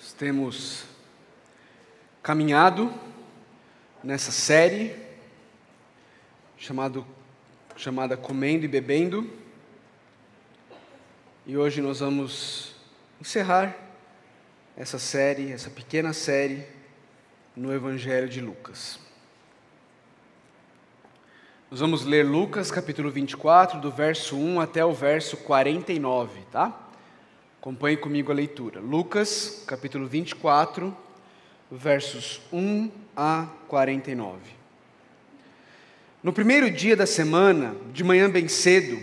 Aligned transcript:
Nós 0.00 0.14
temos 0.14 0.84
caminhado 2.22 2.90
nessa 4.02 4.32
série 4.32 4.96
chamado, 6.56 7.06
chamada 7.76 8.16
Comendo 8.16 8.64
e 8.64 8.68
Bebendo. 8.68 9.30
E 11.44 11.54
hoje 11.54 11.82
nós 11.82 12.00
vamos 12.00 12.74
encerrar 13.20 13.76
essa 14.74 14.98
série, 14.98 15.52
essa 15.52 15.68
pequena 15.68 16.14
série, 16.14 16.66
no 17.54 17.70
Evangelho 17.70 18.26
de 18.26 18.40
Lucas. 18.40 18.98
Nós 21.70 21.80
vamos 21.80 22.06
ler 22.06 22.24
Lucas 22.24 22.70
capítulo 22.70 23.10
24, 23.10 23.78
do 23.78 23.90
verso 23.90 24.34
1 24.34 24.60
até 24.60 24.82
o 24.82 24.94
verso 24.94 25.36
49, 25.36 26.40
tá? 26.50 26.89
Acompanhe 27.60 27.98
comigo 27.98 28.32
a 28.32 28.34
leitura. 28.34 28.80
Lucas, 28.80 29.64
capítulo 29.66 30.06
24, 30.06 30.96
versos 31.70 32.40
1 32.50 32.90
a 33.14 33.48
49. 33.68 34.38
No 36.22 36.32
primeiro 36.32 36.70
dia 36.70 36.96
da 36.96 37.04
semana, 37.04 37.76
de 37.92 38.02
manhã 38.02 38.30
bem 38.30 38.48
cedo, 38.48 38.98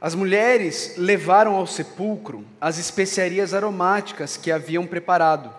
as 0.00 0.14
mulheres 0.14 0.94
levaram 0.96 1.56
ao 1.56 1.66
sepulcro 1.66 2.44
as 2.60 2.78
especiarias 2.78 3.52
aromáticas 3.52 4.36
que 4.36 4.52
haviam 4.52 4.86
preparado. 4.86 5.52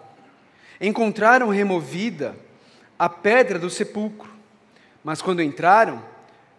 Encontraram 0.79 1.49
removida 1.49 2.33
a 2.97 3.09
pedra 3.09 3.59
do 3.59 3.69
sepulcro, 3.69 4.31
mas 5.03 5.21
quando 5.21 5.43
entraram, 5.43 6.01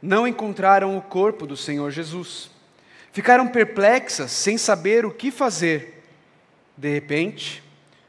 não 0.02 0.28
encontraram 0.28 0.98
o 0.98 1.00
corpo 1.00 1.46
do 1.46 1.56
Senhor 1.56 1.90
Jesus. 1.90 2.57
Ficaram 3.18 3.48
perplexas, 3.48 4.30
sem 4.30 4.56
saber 4.56 5.04
o 5.04 5.10
que 5.12 5.32
fazer. 5.32 6.04
De 6.76 6.88
repente, 6.88 7.64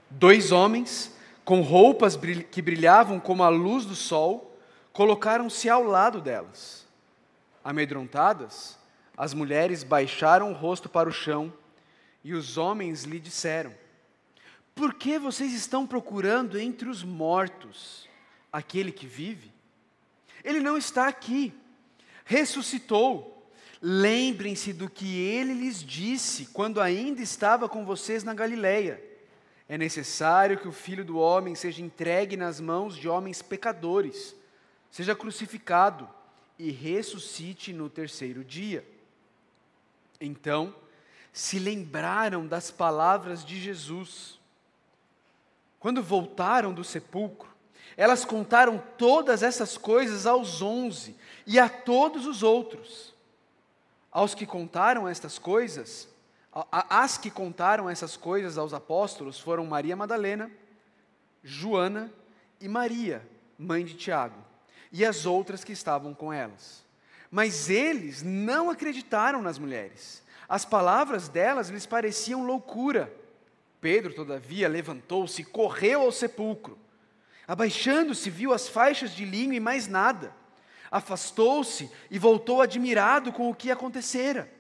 dois 0.08 0.52
homens, 0.52 1.12
com 1.44 1.62
roupas 1.62 2.16
que 2.52 2.62
brilhavam 2.62 3.20
como 3.20 3.42
a 3.42 3.50
luz 3.50 3.86
do 3.86 3.96
sol, 3.96 4.56
colocaram-se 4.94 5.68
ao 5.68 5.82
lado 5.82 6.22
delas. 6.22 6.86
Amedrontadas, 7.64 8.78
as 9.18 9.34
mulheres 9.34 9.84
baixaram 9.84 10.52
o 10.52 10.54
rosto 10.54 10.88
para 10.88 11.10
o 11.10 11.12
chão 11.12 11.52
e 12.24 12.36
os 12.36 12.56
homens 12.56 13.04
lhe 13.04 13.20
disseram: 13.20 13.74
Por 14.76 14.94
que 14.94 15.18
vocês 15.18 15.54
estão 15.54 15.88
procurando 15.88 16.60
entre 16.60 16.88
os 16.88 17.04
mortos 17.04 18.08
aquele 18.54 18.92
que 18.92 19.08
vive? 19.08 19.52
Ele 20.44 20.60
não 20.60 20.78
está 20.78 21.08
aqui, 21.08 21.52
ressuscitou 22.26 23.39
Lembrem-se 23.82 24.74
do 24.74 24.90
que 24.90 25.20
ele 25.20 25.54
lhes 25.54 25.82
disse 25.82 26.48
quando 26.48 26.82
ainda 26.82 27.22
estava 27.22 27.70
com 27.70 27.86
vocês 27.86 28.24
na 28.24 28.34
Galileia. 28.34 29.02
É 29.70 29.78
necessário 29.78 30.58
que 30.60 30.68
o 30.68 30.74
filho 30.74 31.06
do 31.06 31.18
homem 31.18 31.56
seja 31.56 31.82
entregue 31.82 32.36
nas 32.36 32.60
mãos 32.60 32.98
de 32.98 33.08
homens 33.08 33.42
pecadores, 33.42 34.36
seja 34.92 35.16
crucificado 35.16 36.10
e 36.58 36.72
ressuscite 36.72 37.72
no 37.72 37.90
terceiro 37.90 38.44
dia. 38.44 38.86
Então, 40.20 40.76
se 41.32 41.58
lembraram 41.58 42.46
das 42.46 42.70
palavras 42.70 43.46
de 43.46 43.60
Jesus. 43.62 44.38
Quando 45.80 46.04
voltaram 46.04 46.74
do 46.74 46.84
sepulcro, 46.84 47.50
elas 47.96 48.26
contaram 48.26 48.84
todas 48.98 49.42
essas 49.42 49.78
coisas 49.78 50.26
aos 50.26 50.62
onze 50.62 51.16
e 51.48 51.58
a 51.58 51.70
todos 51.70 52.26
os 52.26 52.44
outros. 52.44 53.14
Aos 54.12 54.34
que 54.34 54.46
contaram 54.46 55.08
estas 55.08 55.38
coisas, 55.38 56.10
as 56.72 57.18
que 57.18 57.30
contaram 57.30 57.90
essas 57.90 58.18
coisas 58.18 58.58
aos 58.58 58.74
apóstolos 58.74 59.40
foram 59.40 59.66
Maria 59.66 59.96
Madalena, 59.96 60.52
Joana 61.44 62.12
e 62.60 62.68
Maria, 62.68 63.28
mãe 63.58 63.86
de 63.86 63.94
Tiago, 63.94 64.44
e 64.92 65.06
as 65.06 65.28
outras 65.28 65.64
que 65.64 65.72
estavam 65.72 66.14
com 66.14 66.34
elas. 66.34 66.84
Mas 67.30 67.70
eles 67.70 68.24
não 68.24 68.72
acreditaram 68.72 69.42
nas 69.42 69.60
mulheres. 69.60 70.24
As 70.48 70.66
palavras 70.66 71.30
delas 71.30 71.70
lhes 71.70 71.86
pareciam 71.86 72.44
loucura. 72.44 73.14
Pedro, 73.80 74.16
todavia, 74.16 74.68
levantou-se 74.68 75.44
e 75.44 75.46
correu 75.46 76.02
ao 76.02 76.12
sepulcro. 76.12 76.76
Abaixando-se, 77.48 78.32
viu 78.32 78.52
as 78.52 78.68
faixas 78.68 79.12
de 79.12 79.24
linho 79.24 79.54
e 79.54 79.60
mais 79.60 79.88
nada 79.88 80.34
afastou-se 80.92 81.90
e 82.10 82.18
voltou 82.18 82.62
admirado 82.62 83.32
com 83.32 83.50
o 83.50 83.56
que 83.56 83.72
acontecera. 83.72 84.52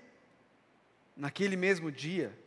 Naquele 1.15 1.55
mesmo 1.55 1.91
dia, 1.91 2.37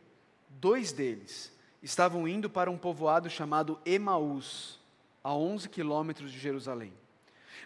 dois 0.49 0.91
deles 0.91 1.51
estavam 1.81 2.27
indo 2.27 2.49
para 2.49 2.71
um 2.71 2.77
povoado 2.77 3.29
chamado 3.29 3.79
Emaús, 3.85 4.79
a 5.23 5.33
11 5.33 5.69
quilômetros 5.69 6.31
de 6.31 6.39
Jerusalém. 6.39 6.93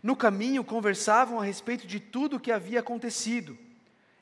No 0.02 0.16
caminho, 0.16 0.64
conversavam 0.64 1.40
a 1.40 1.44
respeito 1.44 1.88
de 1.88 2.00
tudo 2.00 2.36
o 2.36 2.40
que 2.40 2.52
havia 2.52 2.80
acontecido. 2.80 3.58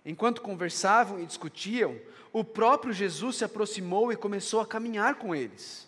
Enquanto 0.05 0.41
conversavam 0.41 1.19
e 1.19 1.25
discutiam, 1.25 1.99
o 2.31 2.43
próprio 2.43 2.93
Jesus 2.93 3.37
se 3.37 3.43
aproximou 3.43 4.11
e 4.11 4.15
começou 4.15 4.61
a 4.61 4.65
caminhar 4.65 5.15
com 5.15 5.33
eles. 5.33 5.87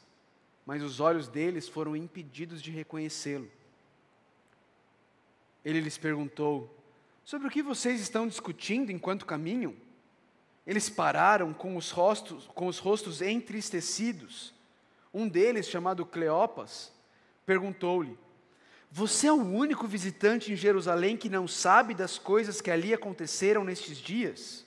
Mas 0.66 0.81
os 0.81 1.00
olhos 1.00 1.28
deles 1.28 1.69
foram 1.69 1.96
impedidos 1.96 2.62
de 2.62 2.72
reconhecê-lo. 2.72 3.50
Ele 5.63 5.81
lhes 5.81 5.97
perguntou: 5.97 6.73
Sobre 7.25 7.47
o 7.47 7.51
que 7.51 7.62
vocês 7.62 8.00
estão 8.00 8.28
discutindo 8.28 8.91
enquanto 8.91 9.25
caminham? 9.25 9.75
Eles 10.66 10.90
pararam 10.90 11.53
com 11.53 11.78
os 11.78 11.91
rostos, 11.91 12.50
com 12.53 12.68
os 12.68 12.78
rostos 12.78 13.22
entristecidos. 13.22 14.53
Um 15.13 15.28
deles, 15.28 15.67
chamado 15.67 16.06
Cleopas, 16.06 16.91
perguntou-lhe: 17.46 18.17
Você 18.91 19.28
é 19.28 19.31
o 19.31 19.41
único 19.41 19.88
visitante 19.88 20.51
em 20.51 20.56
Jerusalém 20.56 21.17
que 21.17 21.29
não 21.29 21.47
sabe 21.47 21.94
das 21.94 22.17
coisas 22.17 22.62
que 22.62 22.69
ali 22.69 22.94
aconteceram 22.94 23.63
nestes 23.63 23.97
dias? 23.97 24.66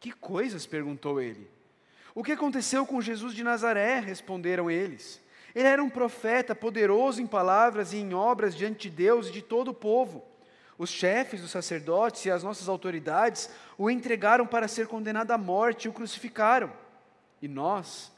Que 0.00 0.10
coisas? 0.10 0.66
perguntou 0.66 1.20
ele. 1.20 1.48
O 2.14 2.24
que 2.24 2.32
aconteceu 2.32 2.84
com 2.84 3.00
Jesus 3.00 3.34
de 3.34 3.44
Nazaré? 3.44 4.00
responderam 4.00 4.70
eles. 4.70 5.21
Ele 5.54 5.68
era 5.68 5.82
um 5.82 5.90
profeta 5.90 6.54
poderoso 6.54 7.20
em 7.20 7.26
palavras 7.26 7.92
e 7.92 7.98
em 7.98 8.14
obras 8.14 8.54
diante 8.54 8.88
de 8.88 8.96
Deus 8.96 9.28
e 9.28 9.32
de 9.32 9.42
todo 9.42 9.68
o 9.68 9.74
povo. 9.74 10.24
Os 10.78 10.90
chefes, 10.90 11.42
os 11.42 11.50
sacerdotes 11.50 12.24
e 12.24 12.30
as 12.30 12.42
nossas 12.42 12.68
autoridades 12.68 13.50
o 13.76 13.90
entregaram 13.90 14.46
para 14.46 14.66
ser 14.66 14.86
condenado 14.86 15.30
à 15.30 15.38
morte 15.38 15.84
e 15.84 15.88
o 15.88 15.92
crucificaram. 15.92 16.72
E 17.40 17.48
nós 17.48 18.10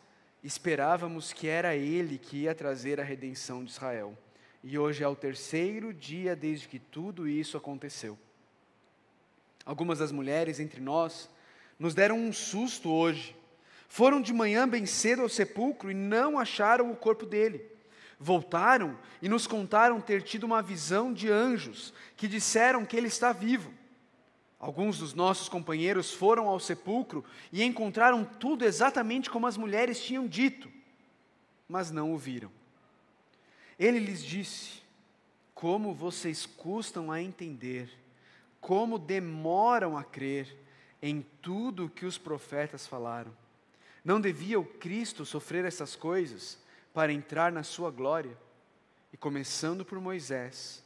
esperávamos 0.43 1.33
que 1.33 1.49
era 1.49 1.75
ele 1.75 2.19
que 2.19 2.43
ia 2.43 2.55
trazer 2.55 3.00
a 3.00 3.05
redenção 3.05 3.65
de 3.65 3.71
Israel. 3.71 4.16
E 4.62 4.78
hoje 4.78 5.03
é 5.03 5.09
o 5.09 5.16
terceiro 5.16 5.93
dia 5.93 6.37
desde 6.37 6.69
que 6.69 6.78
tudo 6.78 7.28
isso 7.28 7.56
aconteceu. 7.56 8.19
Algumas 9.66 9.99
das 9.99 10.12
mulheres 10.12 10.61
entre 10.61 10.81
nós 10.81 11.28
nos 11.78 11.95
deram 11.95 12.16
um 12.19 12.33
susto 12.33 12.91
hoje 12.91 13.34
foram 13.94 14.21
de 14.21 14.32
manhã 14.32 14.69
bem 14.69 14.87
cedo 14.87 15.22
ao 15.22 15.28
sepulcro 15.28 15.88
e 15.88 15.94
não 15.94 16.37
acharam 16.37 16.91
o 16.91 16.97
corpo 16.97 17.25
dele. 17.25 17.65
Voltaram 18.19 18.99
e 19.22 19.28
nos 19.28 19.47
contaram 19.47 20.00
ter 20.00 20.21
tido 20.21 20.43
uma 20.43 20.60
visão 20.60 21.12
de 21.12 21.31
anjos 21.31 21.94
que 22.16 22.27
disseram 22.27 22.84
que 22.84 22.97
ele 22.97 23.06
está 23.06 23.31
vivo. 23.33 23.72
Alguns 24.59 24.99
dos 24.99 25.15
nossos 25.15 25.49
companheiros 25.49 26.12
foram 26.12 26.49
ao 26.49 26.59
sepulcro 26.59 27.25
e 27.53 27.62
encontraram 27.62 28.25
tudo 28.25 28.65
exatamente 28.65 29.31
como 29.31 29.47
as 29.47 29.56
mulheres 29.56 30.03
tinham 30.03 30.27
dito, 30.27 30.69
mas 31.69 31.93
não 31.93 32.12
o 32.12 32.19
viram. 32.19 32.50
Ele 33.78 34.00
lhes 34.00 34.25
disse: 34.25 34.83
Como 35.54 35.94
vocês 35.94 36.47
custam 36.47 37.12
a 37.12 37.22
entender, 37.22 37.88
como 38.60 38.99
demoram 38.99 39.97
a 39.97 40.03
crer 40.03 40.53
em 41.00 41.25
tudo 41.41 41.84
o 41.84 41.91
que 41.91 42.04
os 42.04 42.19
profetas 42.19 42.88
falaram. 42.88 43.44
Não 44.04 44.20
devia 44.20 44.60
o 44.60 44.65
Cristo 44.65 45.25
sofrer 45.25 45.65
essas 45.65 45.97
coisas 45.97 46.59
para 46.92 47.12
entrar 47.12 47.51
na 47.51 47.62
sua 47.62 47.91
glória? 47.91 48.36
E 49.12 49.16
começando 49.16 49.84
por 49.84 49.98
Moisés 50.01 50.84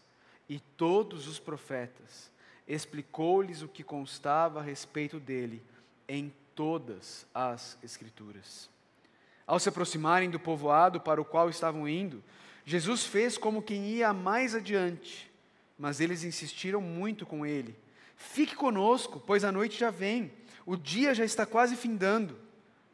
e 0.49 0.61
todos 0.61 1.27
os 1.27 1.39
profetas, 1.39 2.31
explicou-lhes 2.67 3.63
o 3.63 3.69
que 3.69 3.83
constava 3.83 4.61
a 4.61 4.63
respeito 4.63 5.19
dele 5.19 5.63
em 6.09 6.33
todas 6.55 7.27
as 7.35 7.77
Escrituras. 7.83 8.71
Ao 9.47 9.59
se 9.59 9.69
aproximarem 9.69 10.31
do 10.31 10.39
povoado 10.39 11.01
para 11.01 11.21
o 11.21 11.25
qual 11.25 11.49
estavam 11.49 11.89
indo, 11.89 12.23
Jesus 12.65 13.05
fez 13.05 13.39
como 13.39 13.63
quem 13.63 13.87
ia 13.87 14.13
mais 14.13 14.55
adiante, 14.55 15.31
mas 15.79 16.01
eles 16.01 16.23
insistiram 16.23 16.83
muito 16.83 17.25
com 17.25 17.47
ele: 17.47 17.75
Fique 18.17 18.55
conosco, 18.55 19.23
pois 19.27 19.45
a 19.45 19.53
noite 19.53 19.79
já 19.79 19.91
vem, 19.91 20.31
o 20.67 20.77
dia 20.77 21.15
já 21.15 21.25
está 21.25 21.47
quase 21.47 21.77
findando. 21.77 22.48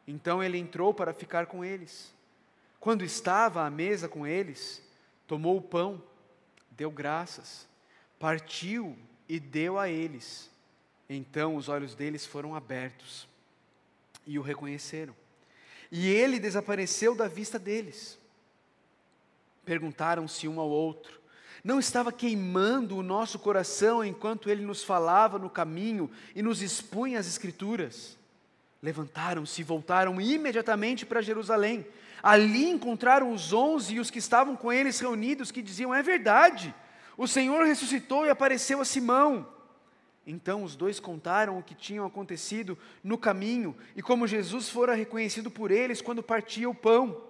Então 0.07 0.43
ele 0.43 0.59
entrou 0.59 0.93
para 0.93 1.13
ficar 1.13 1.47
com 1.47 1.65
eles. 1.65 2.13
Quando 2.79 3.05
estava 3.05 3.65
à 3.65 3.71
mesa 3.71 4.09
com 4.09 4.27
eles, 4.27 4.83
tomou 5.27 5.57
o 5.57 5.63
pão, 5.63 6.03
deu 6.71 6.91
graças, 6.91 7.67
partiu 8.19 8.97
e 9.29 9.41
deu 9.41 9.79
a 9.79 9.89
eles. 9.89 10.51
Então 11.09 11.57
os 11.57 11.69
olhos 11.69 11.95
deles 11.95 12.27
foram 12.27 12.55
abertos 12.55 13.27
e 14.27 14.39
o 14.39 14.43
reconheceram. 14.43 15.15
e 15.93 16.09
ele 16.09 16.41
desapareceu 16.41 17.15
da 17.15 17.29
vista 17.29 17.59
deles. 17.59 18.19
Perguntaram-se 19.65 20.49
um 20.49 20.61
ao 20.61 20.69
outro: 20.69 21.21
Não 21.63 21.79
estava 21.79 22.13
queimando 22.13 22.97
o 22.97 23.03
nosso 23.03 23.39
coração 23.39 24.05
enquanto 24.05 24.51
ele 24.51 24.65
nos 24.65 24.83
falava 24.83 25.39
no 25.39 25.49
caminho 25.49 26.11
e 26.35 26.43
nos 26.43 26.61
expunha 26.61 27.19
as 27.19 27.27
Escrituras? 27.27 28.19
Levantaram-se 28.85 29.63
e 29.63 29.65
voltaram 29.65 30.21
imediatamente 30.21 31.07
para 31.07 31.23
Jerusalém. 31.23 31.87
Ali 32.23 32.69
encontraram 32.69 33.33
os 33.33 33.51
onze 33.51 33.95
e 33.95 33.99
os 33.99 34.11
que 34.11 34.19
estavam 34.19 34.55
com 34.55 34.71
eles 34.71 35.01
reunidos, 35.01 35.51
que 35.51 35.63
diziam: 35.63 35.95
É 35.95 36.03
verdade, 36.03 36.75
o 37.17 37.27
Senhor 37.27 37.65
ressuscitou 37.65 38.27
e 38.27 38.29
apareceu 38.29 38.83
a 38.83 38.85
Simão. 38.85 39.49
Então 40.27 40.63
os 40.63 40.77
dois 40.77 41.01
contaram 41.01 41.59
o 41.59 41.63
que 41.63 41.75
tinha 41.75 42.05
acontecido 42.05 42.77
no 43.03 43.17
caminho 43.17 43.75
e 43.97 44.03
como 44.03 44.27
Jesus 44.27 44.69
fora 44.69 44.93
reconhecido 44.93 45.51
por 45.51 45.71
eles 45.71 46.03
quando 46.03 46.23
partia 46.23 46.69
o 46.69 46.75
pão. 46.75 47.25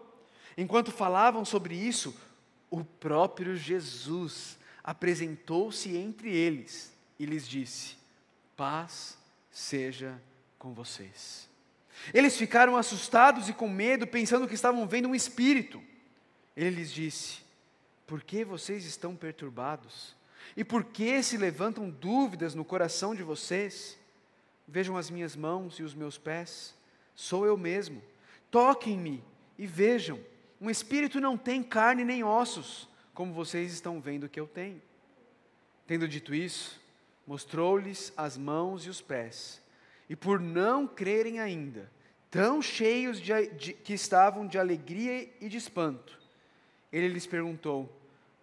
Enquanto 0.59 0.91
falavam 0.91 1.45
sobre 1.45 1.77
isso, 1.77 2.21
o 2.69 2.83
próprio 2.83 3.55
Jesus 3.55 4.59
apresentou-se 4.83 5.97
entre 5.97 6.35
eles 6.35 6.93
e 7.17 7.25
lhes 7.25 7.47
disse: 7.47 7.97
Paz 8.57 9.17
seja 9.53 10.21
com 10.65 10.73
vocês. 10.73 11.47
Eles 12.15 12.39
ficaram 12.39 12.75
assustados 12.75 13.51
e 13.51 13.53
com 13.53 13.69
medo, 13.69 14.07
pensando 14.07 14.49
que 14.49 14.55
estavam 14.55 14.89
vendo 14.89 15.07
um 15.07 15.15
espírito. 15.15 15.83
Ele 16.57 16.77
lhes 16.77 16.91
disse: 16.91 17.41
Por 18.07 18.23
que 18.23 18.47
vocês 18.47 18.87
estão 18.87 19.15
perturbados? 19.15 20.17
E 20.57 20.65
por 20.65 20.83
que 20.83 21.23
se 21.23 21.37
levantam 21.37 21.91
dúvidas 21.91 22.55
no 22.55 22.65
coração 22.65 23.15
de 23.15 23.23
vocês? 23.23 23.99
Vejam 24.67 24.97
as 24.97 25.11
minhas 25.11 25.37
mãos 25.37 25.79
e 25.79 25.83
os 25.83 25.95
meus 25.95 26.17
pés, 26.17 26.75
sou 27.15 27.45
eu 27.45 27.59
mesmo. 27.59 28.03
Toquem-me 28.51 29.23
e 29.59 29.67
vejam. 29.67 30.19
Um 30.59 30.71
espírito 30.71 31.21
não 31.21 31.37
tem 31.37 31.63
carne 31.63 32.05
nem 32.05 32.25
ossos, 32.25 32.89
como 33.13 33.35
vocês 33.35 33.71
estão 33.71 34.01
vendo 34.01 34.31
que 34.31 34.41
eu 34.41 34.47
tenho. 34.47 34.81
Tendo 35.87 36.09
dito 36.09 36.35
isso, 36.35 36.81
mostrou-lhes 37.27 38.15
as 38.17 38.39
mãos 38.39 38.87
e 38.87 38.89
os 38.89 39.03
pés. 39.03 39.63
E 40.09 40.15
por 40.15 40.41
não 40.41 40.87
crerem 40.87 41.41
ainda, 41.41 41.91
tão 42.31 42.61
cheios 42.61 43.21
de, 43.21 43.47
de, 43.49 43.73
que 43.73 43.95
estavam 43.95 44.47
de 44.47 44.59
alegria 44.59 45.29
e 45.41 45.49
de 45.49 45.57
espanto, 45.57 46.19
ele 46.93 47.09
lhes 47.09 47.27
perguntou: 47.27 47.91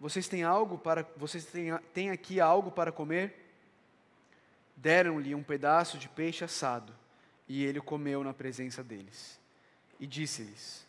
vocês 0.02 0.26
têm 0.26 0.42
algo 0.42 0.78
para 0.78 1.06
vocês 1.16 1.44
têm, 1.44 1.78
têm 1.94 2.10
aqui 2.10 2.40
algo 2.40 2.72
para 2.72 2.90
comer? 2.90 3.34
Deram-lhe 4.76 5.32
um 5.32 5.44
pedaço 5.44 5.96
de 5.96 6.08
peixe 6.08 6.42
assado, 6.42 6.92
e 7.48 7.64
ele 7.64 7.80
comeu 7.80 8.24
na 8.24 8.34
presença 8.34 8.82
deles. 8.82 9.38
E 10.00 10.06
disse-lhes: 10.06 10.84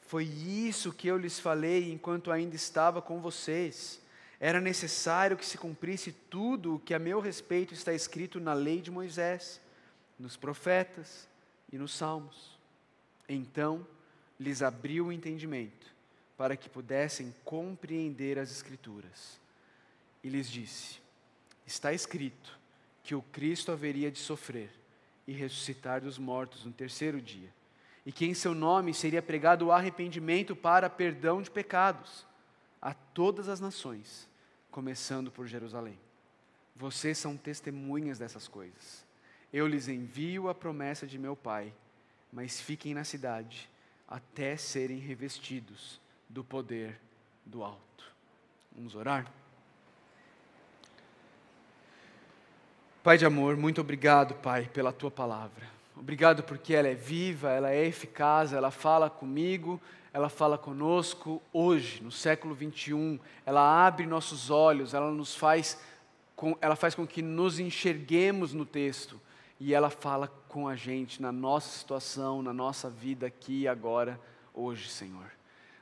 Foi 0.00 0.24
isso 0.24 0.90
que 0.90 1.06
eu 1.06 1.18
lhes 1.18 1.38
falei 1.38 1.92
enquanto 1.92 2.32
ainda 2.32 2.56
estava 2.56 3.02
com 3.02 3.20
vocês. 3.20 4.00
Era 4.40 4.58
necessário 4.58 5.36
que 5.36 5.44
se 5.44 5.58
cumprisse 5.58 6.12
tudo 6.12 6.76
o 6.76 6.78
que 6.78 6.94
a 6.94 6.98
meu 6.98 7.20
respeito 7.20 7.74
está 7.74 7.92
escrito 7.92 8.40
na 8.40 8.54
lei 8.54 8.80
de 8.80 8.90
Moisés, 8.90 9.60
nos 10.18 10.36
profetas 10.36 11.28
e 11.72 11.78
nos 11.78 11.92
salmos. 11.92 12.58
Então 13.28 13.86
lhes 14.38 14.62
abriu 14.62 15.06
o 15.06 15.12
entendimento 15.12 15.94
para 16.36 16.56
que 16.56 16.68
pudessem 16.68 17.34
compreender 17.44 18.38
as 18.38 18.50
Escrituras. 18.50 19.40
E 20.22 20.28
lhes 20.28 20.50
disse: 20.50 21.00
Está 21.66 21.92
escrito 21.92 22.58
que 23.02 23.14
o 23.14 23.22
Cristo 23.22 23.72
haveria 23.72 24.10
de 24.10 24.18
sofrer 24.18 24.70
e 25.26 25.32
ressuscitar 25.32 26.00
dos 26.00 26.18
mortos 26.18 26.64
no 26.64 26.72
terceiro 26.72 27.20
dia, 27.20 27.52
e 28.04 28.12
que 28.12 28.26
em 28.26 28.34
seu 28.34 28.54
nome 28.54 28.92
seria 28.92 29.22
pregado 29.22 29.66
o 29.66 29.72
arrependimento 29.72 30.54
para 30.54 30.90
perdão 30.90 31.40
de 31.40 31.50
pecados 31.50 32.26
a 32.80 32.92
todas 32.92 33.48
as 33.48 33.60
nações, 33.60 34.28
começando 34.70 35.30
por 35.30 35.46
Jerusalém. 35.46 35.98
Vocês 36.74 37.16
são 37.16 37.36
testemunhas 37.36 38.18
dessas 38.18 38.46
coisas. 38.46 39.05
Eu 39.56 39.66
lhes 39.66 39.88
envio 39.88 40.50
a 40.50 40.54
promessa 40.54 41.06
de 41.06 41.18
meu 41.18 41.34
Pai, 41.34 41.72
mas 42.30 42.60
fiquem 42.60 42.92
na 42.92 43.04
cidade 43.04 43.70
até 44.06 44.54
serem 44.54 44.98
revestidos 44.98 45.98
do 46.28 46.44
poder 46.44 47.00
do 47.42 47.64
alto. 47.64 48.04
Vamos 48.70 48.94
orar? 48.94 49.32
Pai 53.02 53.16
de 53.16 53.24
amor, 53.24 53.56
muito 53.56 53.80
obrigado, 53.80 54.34
Pai, 54.34 54.68
pela 54.74 54.92
tua 54.92 55.10
palavra. 55.10 55.66
Obrigado 55.96 56.42
porque 56.42 56.74
ela 56.74 56.88
é 56.88 56.94
viva, 56.94 57.50
ela 57.50 57.70
é 57.70 57.86
eficaz, 57.86 58.52
ela 58.52 58.70
fala 58.70 59.08
comigo, 59.08 59.80
ela 60.12 60.28
fala 60.28 60.58
conosco 60.58 61.42
hoje, 61.50 62.02
no 62.02 62.12
século 62.12 62.54
21. 62.54 63.18
Ela 63.46 63.86
abre 63.86 64.04
nossos 64.04 64.50
olhos, 64.50 64.92
ela 64.92 65.10
nos 65.10 65.34
faz, 65.34 65.80
ela 66.60 66.76
faz 66.76 66.94
com 66.94 67.06
que 67.06 67.22
nos 67.22 67.58
enxerguemos 67.58 68.52
no 68.52 68.66
texto 68.66 69.18
e 69.58 69.72
ela 69.72 69.90
fala 69.90 70.28
com 70.48 70.68
a 70.68 70.76
gente 70.76 71.20
na 71.20 71.32
nossa 71.32 71.78
situação, 71.78 72.42
na 72.42 72.52
nossa 72.52 72.90
vida 72.90 73.26
aqui 73.26 73.62
e 73.62 73.68
agora, 73.68 74.20
hoje, 74.52 74.88
Senhor. 74.88 75.30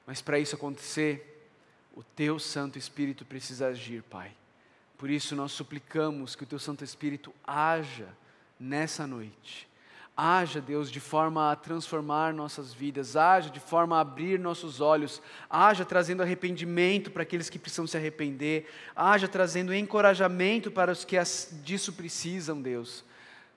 Mas 0.07 0.21
para 0.21 0.39
isso 0.39 0.55
acontecer, 0.55 1.51
o 1.95 2.03
teu 2.03 2.39
Santo 2.39 2.79
Espírito 2.79 3.25
precisa 3.25 3.69
agir, 3.69 4.03
Pai. 4.03 4.33
Por 4.97 5.11
isso 5.11 5.35
nós 5.35 5.53
suplicamos 5.53 6.37
que 6.37 6.45
o 6.45 6.47
teu 6.47 6.59
Santo 6.59 6.85
Espírito 6.85 7.35
haja 7.47 8.09
nessa 8.59 9.07
noite. 9.07 9.69
Haja, 10.17 10.61
Deus, 10.61 10.93
de 10.93 11.01
forma 11.01 11.51
a 11.51 11.57
transformar 11.57 12.33
nossas 12.33 12.73
vidas, 12.73 13.17
haja 13.17 13.51
de 13.51 13.59
forma 13.59 13.97
a 13.97 14.01
abrir 14.01 14.39
nossos 14.39 14.81
olhos, 14.81 15.21
haja 15.51 15.85
trazendo 15.85 16.23
arrependimento 16.23 17.11
para 17.11 17.25
aqueles 17.25 17.51
que 17.51 17.59
precisam 17.59 17.85
se 17.85 17.97
arrepender, 17.97 18.71
haja 18.95 19.27
trazendo 19.27 19.75
encorajamento 19.75 20.71
para 20.71 20.93
os 20.93 21.05
que 21.05 21.17
disso 21.65 21.93
precisam, 21.93 22.63
Deus. 22.63 23.05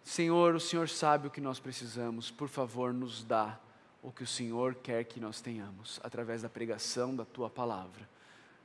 Senhor, 0.07 0.55
o 0.55 0.59
Senhor 0.59 0.87
sabe 0.87 1.27
o 1.27 1.29
que 1.29 1.41
nós 1.41 1.59
precisamos, 1.59 2.31
por 2.31 2.47
favor, 2.47 2.93
nos 2.93 3.25
dá 3.25 3.59
o 4.01 4.09
que 4.09 4.23
o 4.23 4.27
Senhor 4.27 4.73
quer 4.75 5.03
que 5.03 5.19
nós 5.19 5.41
tenhamos, 5.41 5.99
através 6.01 6.43
da 6.43 6.49
pregação 6.49 7.13
da 7.13 7.25
tua 7.25 7.49
palavra. 7.49 8.07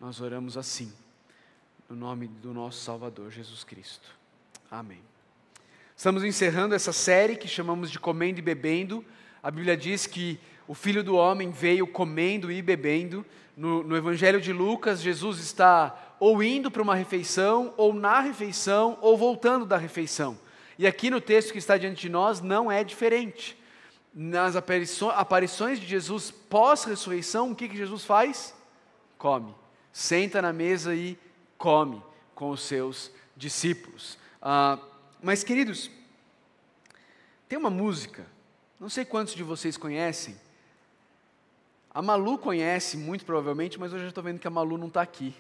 Nós 0.01 0.21
oramos 0.21 0.57
assim, 0.57 0.93
no 1.89 1.97
nome 1.97 2.29
do 2.29 2.55
nosso 2.55 2.79
Salvador 2.79 3.33
Jesus 3.33 3.65
Cristo. 3.65 4.17
Amém. 4.71 5.01
Estamos 5.97 6.23
encerrando 6.23 6.77
essa 6.77 6.93
série 6.93 7.35
que 7.35 7.49
chamamos 7.49 7.91
de 7.91 7.99
Comendo 7.99 8.39
e 8.39 8.43
Bebendo. 8.43 9.05
A 9.43 9.51
Bíblia 9.51 9.77
diz 9.77 10.07
que 10.07 10.39
o 10.69 10.75
Filho 10.75 11.03
do 11.03 11.17
Homem 11.17 11.51
veio 11.51 11.89
comendo 11.89 12.53
e 12.53 12.63
bebendo. 12.63 13.27
No, 13.57 13.83
no 13.83 13.97
Evangelho 13.97 14.41
de 14.41 14.53
Lucas, 14.53 15.03
Jesus 15.03 15.41
está 15.41 16.15
ou 16.21 16.41
indo 16.41 16.71
para 16.71 16.83
uma 16.83 16.95
refeição, 16.95 17.75
ou 17.77 17.93
na 17.93 18.21
refeição, 18.21 18.97
ou 19.01 19.19
voltando 19.19 19.67
da 19.67 19.77
refeição. 19.77 20.39
E 20.79 20.87
aqui 20.87 21.11
no 21.11 21.21
texto 21.21 21.53
que 21.53 21.59
está 21.59 21.77
diante 21.77 22.03
de 22.03 22.09
nós 22.09 22.41
não 22.41 22.71
é 22.71 22.83
diferente 22.83 23.57
nas 24.15 24.57
aparições 24.57 25.81
de 25.81 25.87
Jesus 25.87 26.31
pós-ressurreição, 26.31 27.51
o 27.51 27.57
que, 27.57 27.69
que 27.69 27.77
Jesus 27.77 28.05
faz? 28.05 28.55
Come. 29.17 29.55
Senta 29.93 30.43
na 30.43 30.53
mesa 30.53 30.95
e 30.95 31.19
come 31.57 32.03
com 32.35 32.51
os 32.51 32.63
seus 32.63 33.11
discípulos. 33.37 34.19
Ah, 34.41 34.79
mas, 35.23 35.43
queridos, 35.43 35.91
tem 37.49 37.59
uma 37.59 37.71
música, 37.71 38.27
não 38.79 38.89
sei 38.89 39.05
quantos 39.05 39.35
de 39.35 39.43
vocês 39.43 39.77
conhecem. 39.77 40.39
A 41.95 42.03
Malu 42.03 42.39
conhece, 42.39 42.97
muito 42.97 43.25
provavelmente, 43.25 43.79
mas 43.79 43.93
hoje 43.93 44.05
eu 44.05 44.09
estou 44.09 44.25
vendo 44.25 44.39
que 44.39 44.49
a 44.49 44.51
Malu 44.51 44.77
não 44.77 44.89
está 44.89 45.03
aqui. 45.03 45.35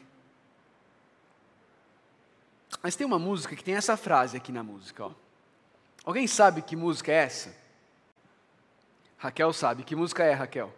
Mas 2.83 2.97
tem 2.97 3.07
uma 3.07 3.19
música 3.19 3.57
que 3.57 3.65
tem 3.65 3.75
essa 3.75 3.97
frase 3.97 4.37
aqui 4.37 4.53
na 4.53 4.62
música. 4.62 5.07
Ó. 5.07 5.12
Alguém 6.04 6.26
sabe 6.26 6.62
que 6.62 6.75
música 6.75 7.12
é 7.12 7.16
essa? 7.16 7.54
Raquel 9.16 9.52
sabe. 9.52 9.85
Que 9.85 9.94
música 9.94 10.25
é, 10.25 10.32
Raquel? 10.32 10.73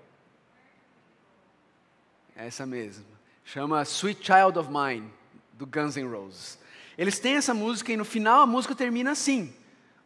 É 2.36 2.46
essa 2.46 2.66
mesma. 2.66 3.06
Chama 3.44 3.82
Sweet 3.82 4.24
Child 4.24 4.58
of 4.58 4.70
Mine, 4.70 5.10
do 5.54 5.66
Guns 5.66 5.96
N' 5.96 6.10
Roses. 6.10 6.58
Eles 6.96 7.18
têm 7.18 7.36
essa 7.36 7.54
música 7.54 7.92
e 7.92 7.96
no 7.96 8.04
final 8.04 8.42
a 8.42 8.46
música 8.46 8.74
termina 8.74 9.12
assim: 9.12 9.54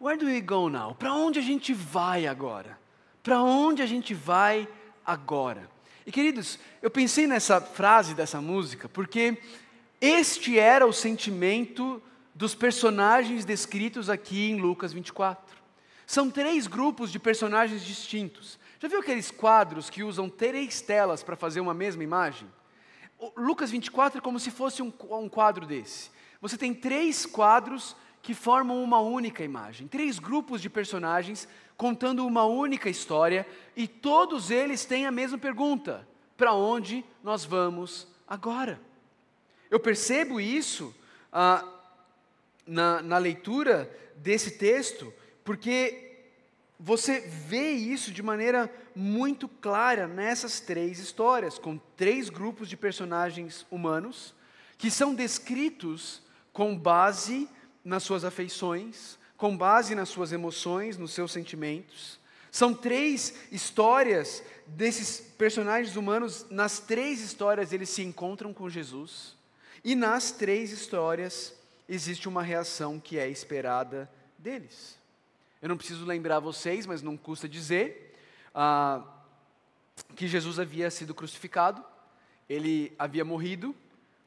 Where 0.01 0.17
do 0.17 0.27
we 0.27 0.41
go 0.41 0.69
now? 0.69 0.95
Para 0.95 1.13
onde 1.13 1.39
a 1.39 1.43
gente 1.43 1.75
vai 1.75 2.27
agora? 2.27 2.79
Para 3.23 3.43
onde 3.43 3.83
a 3.83 3.87
gente 3.87 4.15
vai 4.15 4.69
agora? 5.05 5.69
E 6.07 6.13
queridos, 6.13 6.59
eu 6.81 6.91
pensei 6.91 7.27
nessa 7.27 7.61
frase 7.61 8.15
dessa 8.15 8.41
música 8.41 8.89
porque 8.89 9.37
este 10.01 10.59
era 10.59 10.87
o 10.87 10.93
sentimento 10.93 12.01
dos 12.39 12.55
personagens 12.55 13.45
descritos 13.45 14.09
aqui 14.09 14.49
em 14.49 14.61
Lucas 14.61 14.93
24. 14.93 15.59
São 16.07 16.31
três 16.31 16.69
grupos 16.69 17.11
de 17.11 17.19
personagens 17.19 17.85
distintos. 17.85 18.61
Já 18.79 18.87
viu 18.87 19.01
aqueles 19.01 19.33
quadros 19.33 19.91
que 19.91 20.05
usam 20.05 20.31
três 20.31 20.81
telas 20.81 21.21
para 21.21 21.35
fazer 21.35 21.59
uma 21.59 21.75
mesma 21.75 22.05
imagem? 22.05 22.47
O 23.19 23.33
Lucas 23.37 23.73
24 23.73 24.19
é 24.19 24.21
como 24.21 24.39
se 24.39 24.53
fosse 24.53 24.81
um, 24.81 24.93
um 25.11 25.29
quadro 25.29 25.67
desse. 25.67 26.13
Você 26.41 26.57
tem 26.57 26.73
três 26.73 27.27
quadros 27.27 27.97
que 28.23 28.35
formam 28.35 28.85
uma 28.85 29.01
única 29.01 29.43
imagem. 29.43 29.89
Três 29.89 30.21
grupos 30.21 30.63
de 30.63 30.71
personagens 30.71 31.49
contando 31.77 32.25
uma 32.25 32.45
única 32.45 32.89
história 32.89 33.45
e 33.75 33.89
todos 33.89 34.53
eles 34.53 34.85
têm 34.85 35.07
a 35.07 35.11
mesma 35.11 35.39
pergunta: 35.39 36.07
para 36.37 36.55
onde 36.55 37.05
nós 37.21 37.45
vamos 37.45 38.07
agora? 38.29 38.81
Eu 39.69 39.81
percebo 39.81 40.41
isso 40.41 40.95
ah, 41.33 41.65
na, 42.69 43.03
na 43.03 43.19
leitura 43.19 43.91
desse 44.17 44.53
texto, 44.53 45.13
porque 45.43 46.05
você 46.79 47.21
vê 47.21 47.73
isso 47.73 48.13
de 48.13 48.23
maneira 48.23 48.73
muito 48.95 49.49
clara 49.49 50.07
nessas 50.07 50.61
três 50.61 50.99
histórias, 51.01 51.59
com 51.59 51.79
três 51.97 52.29
grupos 52.29 52.69
de 52.69 52.77
personagens 52.77 53.67
humanos 53.71 54.35
que 54.77 54.91
são 54.91 55.13
descritos 55.13 56.23
com 56.53 56.79
base 56.79 57.49
nas 57.85 58.05
suas 58.05 58.25
afeições, 58.25 59.19
com 59.37 59.57
base 59.57 59.95
nas 59.95 60.09
suas 60.09 60.33
emoções, 60.33 60.97
nos 60.97 61.13
seus 61.13 61.33
sentimentos. 61.33 62.19
São 62.51 62.73
três 62.73 63.35
histórias 63.51 64.43
desses 64.67 65.21
personagens 65.21 65.97
humanos, 65.97 66.47
nas 66.49 66.79
três 66.79 67.21
histórias 67.21 67.73
eles 67.73 67.89
se 67.89 68.03
encontram 68.03 68.53
com 68.55 68.69
Jesus, 68.69 69.37
e 69.85 69.95
nas 69.95 70.31
três 70.31 70.71
histórias 70.71 71.55
existe 71.89 72.29
uma 72.29 72.43
reação 72.43 73.01
que 73.01 73.19
é 73.19 73.29
esperada 73.29 74.11
deles. 74.39 74.99
Eu 75.61 75.69
não 75.69 75.77
preciso 75.77 76.05
lembrar 76.05 76.39
vocês, 76.39 76.87
mas 76.87 77.03
não 77.03 77.17
custa 77.17 77.49
dizer, 77.49 78.15
ah, 78.55 79.03
que 80.15 80.29
Jesus 80.29 80.59
havia 80.59 80.91
sido 80.91 81.15
crucificado, 81.15 81.85
ele 82.49 82.95
havia 82.99 83.25
morrido, 83.25 83.75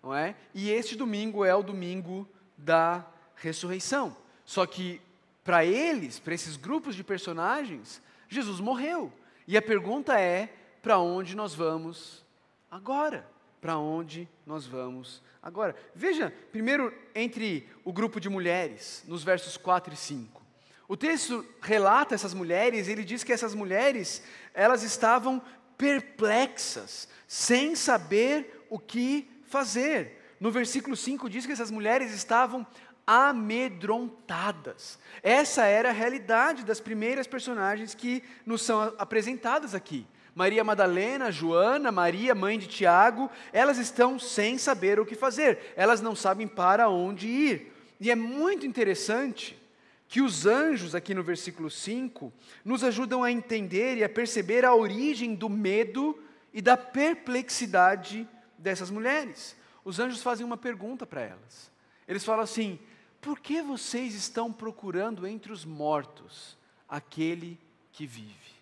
não 0.03 0.13
é? 0.13 0.35
E 0.53 0.69
este 0.69 0.95
domingo 0.95 1.45
é 1.45 1.55
o 1.55 1.63
domingo 1.63 2.27
da 2.57 3.05
ressurreição. 3.35 4.15
Só 4.45 4.65
que 4.65 5.01
para 5.43 5.65
eles, 5.65 6.19
para 6.19 6.33
esses 6.33 6.55
grupos 6.55 6.95
de 6.95 7.03
personagens, 7.03 8.01
Jesus 8.27 8.59
morreu. 8.59 9.11
E 9.47 9.57
a 9.57 9.61
pergunta 9.61 10.19
é: 10.19 10.53
para 10.81 10.99
onde 10.99 11.35
nós 11.35 11.53
vamos 11.53 12.23
agora? 12.69 13.30
Para 13.61 13.77
onde 13.77 14.27
nós 14.43 14.65
vamos 14.65 15.21
agora? 15.41 15.75
Veja, 15.93 16.33
primeiro, 16.51 16.91
entre 17.13 17.69
o 17.85 17.93
grupo 17.93 18.19
de 18.19 18.27
mulheres, 18.27 19.03
nos 19.07 19.23
versos 19.23 19.55
4 19.55 19.93
e 19.93 19.97
5. 19.97 20.41
O 20.87 20.97
texto 20.97 21.45
relata 21.61 22.15
essas 22.15 22.33
mulheres, 22.33 22.87
ele 22.87 23.03
diz 23.03 23.23
que 23.23 23.31
essas 23.31 23.53
mulheres, 23.53 24.23
elas 24.53 24.81
estavam 24.81 25.39
perplexas, 25.77 27.07
sem 27.27 27.75
saber 27.75 28.65
o 28.69 28.79
que 28.79 29.29
fazer. 29.45 30.35
No 30.39 30.51
versículo 30.51 30.97
5 30.97 31.29
diz 31.29 31.45
que 31.45 31.51
essas 31.51 31.69
mulheres 31.69 32.11
estavam 32.11 32.65
amedrontadas. 33.05 34.97
Essa 35.21 35.65
era 35.65 35.89
a 35.89 35.93
realidade 35.93 36.65
das 36.65 36.79
primeiras 36.79 37.27
personagens 37.27 37.93
que 37.93 38.23
nos 38.45 38.63
são 38.63 38.93
apresentadas 38.97 39.75
aqui. 39.75 40.07
Maria 40.33 40.63
Madalena, 40.63 41.31
Joana, 41.31 41.91
Maria, 41.91 42.33
mãe 42.33 42.57
de 42.57 42.67
Tiago, 42.67 43.29
elas 43.51 43.77
estão 43.77 44.17
sem 44.17 44.57
saber 44.57 44.99
o 44.99 45.05
que 45.05 45.15
fazer, 45.15 45.73
elas 45.75 46.01
não 46.01 46.15
sabem 46.15 46.47
para 46.47 46.89
onde 46.89 47.27
ir. 47.27 47.73
E 47.99 48.09
é 48.09 48.15
muito 48.15 48.65
interessante 48.65 49.61
que 50.07 50.21
os 50.21 50.45
anjos, 50.45 50.95
aqui 50.95 51.13
no 51.13 51.23
versículo 51.23 51.69
5, 51.69 52.33
nos 52.65 52.83
ajudam 52.83 53.23
a 53.23 53.31
entender 53.31 53.97
e 53.97 54.03
a 54.03 54.09
perceber 54.09 54.65
a 54.65 54.75
origem 54.75 55.35
do 55.35 55.47
medo 55.47 56.21
e 56.53 56.61
da 56.61 56.75
perplexidade 56.75 58.27
dessas 58.57 58.89
mulheres. 58.89 59.55
Os 59.85 59.99
anjos 59.99 60.21
fazem 60.21 60.45
uma 60.45 60.57
pergunta 60.57 61.05
para 61.05 61.21
elas. 61.21 61.71
Eles 62.07 62.25
falam 62.25 62.43
assim: 62.43 62.79
por 63.21 63.39
que 63.39 63.61
vocês 63.61 64.13
estão 64.13 64.51
procurando 64.51 65.25
entre 65.25 65.51
os 65.51 65.63
mortos 65.63 66.57
aquele 66.89 67.57
que 67.93 68.05
vive? 68.05 68.60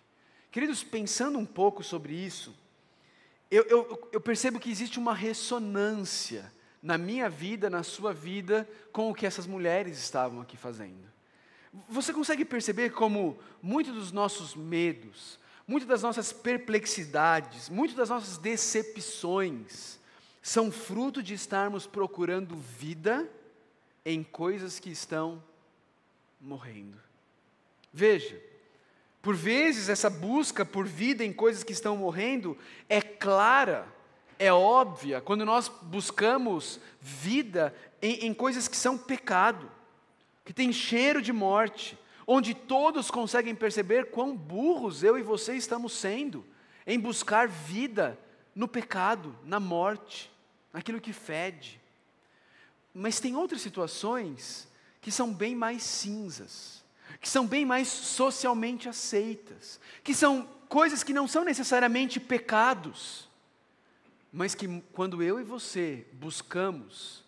Queridos, 0.50 0.82
pensando 0.82 1.38
um 1.38 1.46
pouco 1.46 1.82
sobre 1.82 2.12
isso, 2.12 2.54
eu, 3.50 3.64
eu, 3.64 4.08
eu 4.12 4.20
percebo 4.20 4.58
que 4.58 4.70
existe 4.70 4.98
uma 4.98 5.14
ressonância 5.14 6.52
na 6.82 6.96
minha 6.96 7.28
vida, 7.28 7.68
na 7.68 7.82
sua 7.82 8.12
vida, 8.12 8.68
com 8.92 9.10
o 9.10 9.14
que 9.14 9.26
essas 9.26 9.46
mulheres 9.46 9.98
estavam 9.98 10.40
aqui 10.40 10.56
fazendo. 10.56 11.10
Você 11.88 12.12
consegue 12.12 12.44
perceber 12.44 12.90
como 12.90 13.38
muitos 13.62 13.94
dos 13.94 14.12
nossos 14.12 14.54
medos, 14.54 15.38
muitas 15.66 15.88
das 15.88 16.02
nossas 16.02 16.32
perplexidades, 16.32 17.68
muitas 17.68 17.96
das 17.96 18.08
nossas 18.08 18.38
decepções 18.38 20.00
são 20.42 20.72
fruto 20.72 21.22
de 21.22 21.34
estarmos 21.34 21.86
procurando 21.86 22.56
vida 22.56 23.30
em 24.04 24.24
coisas 24.24 24.80
que 24.80 24.90
estão 24.90 25.42
morrendo. 26.40 26.98
Veja, 27.92 28.40
por 29.22 29.34
vezes 29.34 29.88
essa 29.88 30.08
busca 30.08 30.64
por 30.64 30.86
vida 30.86 31.24
em 31.24 31.32
coisas 31.32 31.62
que 31.62 31.72
estão 31.72 31.96
morrendo 31.96 32.56
é 32.88 33.00
clara, 33.00 33.86
é 34.38 34.52
óbvia, 34.52 35.20
quando 35.20 35.44
nós 35.44 35.68
buscamos 35.82 36.80
vida 37.00 37.74
em, 38.00 38.26
em 38.26 38.34
coisas 38.34 38.66
que 38.66 38.76
são 38.76 38.96
pecado 38.96 39.70
que 40.50 40.54
tem 40.54 40.72
cheiro 40.72 41.22
de 41.22 41.32
morte, 41.32 41.96
onde 42.26 42.54
todos 42.54 43.08
conseguem 43.10 43.54
perceber 43.54 44.10
quão 44.10 44.36
burros 44.36 45.04
eu 45.04 45.16
e 45.18 45.22
você 45.22 45.54
estamos 45.54 45.92
sendo 45.92 46.44
em 46.86 46.98
buscar 46.98 47.46
vida 47.46 48.18
no 48.52 48.66
pecado, 48.66 49.36
na 49.44 49.60
morte, 49.60 50.28
naquilo 50.72 51.00
que 51.00 51.12
fede. 51.12 51.80
Mas 52.92 53.20
tem 53.20 53.36
outras 53.36 53.60
situações 53.60 54.68
que 55.00 55.12
são 55.12 55.32
bem 55.32 55.54
mais 55.54 55.84
cinzas, 55.84 56.79
que 57.20 57.28
são 57.28 57.46
bem 57.46 57.66
mais 57.66 57.88
socialmente 57.88 58.88
aceitas, 58.88 59.78
que 60.02 60.14
são 60.14 60.48
coisas 60.68 61.02
que 61.02 61.12
não 61.12 61.28
são 61.28 61.44
necessariamente 61.44 62.18
pecados, 62.18 63.28
mas 64.32 64.54
que 64.54 64.82
quando 64.92 65.22
eu 65.22 65.38
e 65.38 65.44
você 65.44 66.06
buscamos 66.12 67.24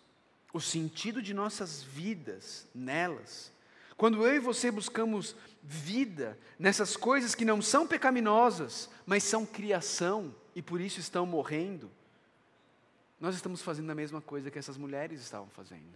o 0.51 0.59
sentido 0.59 1.21
de 1.21 1.33
nossas 1.33 1.83
vidas 1.83 2.67
nelas, 2.73 3.51
quando 3.95 4.25
eu 4.25 4.35
e 4.35 4.39
você 4.39 4.71
buscamos 4.71 5.35
vida 5.61 6.37
nessas 6.57 6.97
coisas 6.97 7.35
que 7.35 7.45
não 7.45 7.61
são 7.61 7.87
pecaminosas, 7.87 8.89
mas 9.05 9.23
são 9.23 9.45
criação 9.45 10.33
e 10.55 10.61
por 10.61 10.81
isso 10.81 10.99
estão 10.99 11.25
morrendo, 11.25 11.89
nós 13.19 13.35
estamos 13.35 13.61
fazendo 13.61 13.89
a 13.89 13.95
mesma 13.95 14.21
coisa 14.21 14.49
que 14.49 14.59
essas 14.59 14.77
mulheres 14.77 15.21
estavam 15.21 15.47
fazendo. 15.49 15.93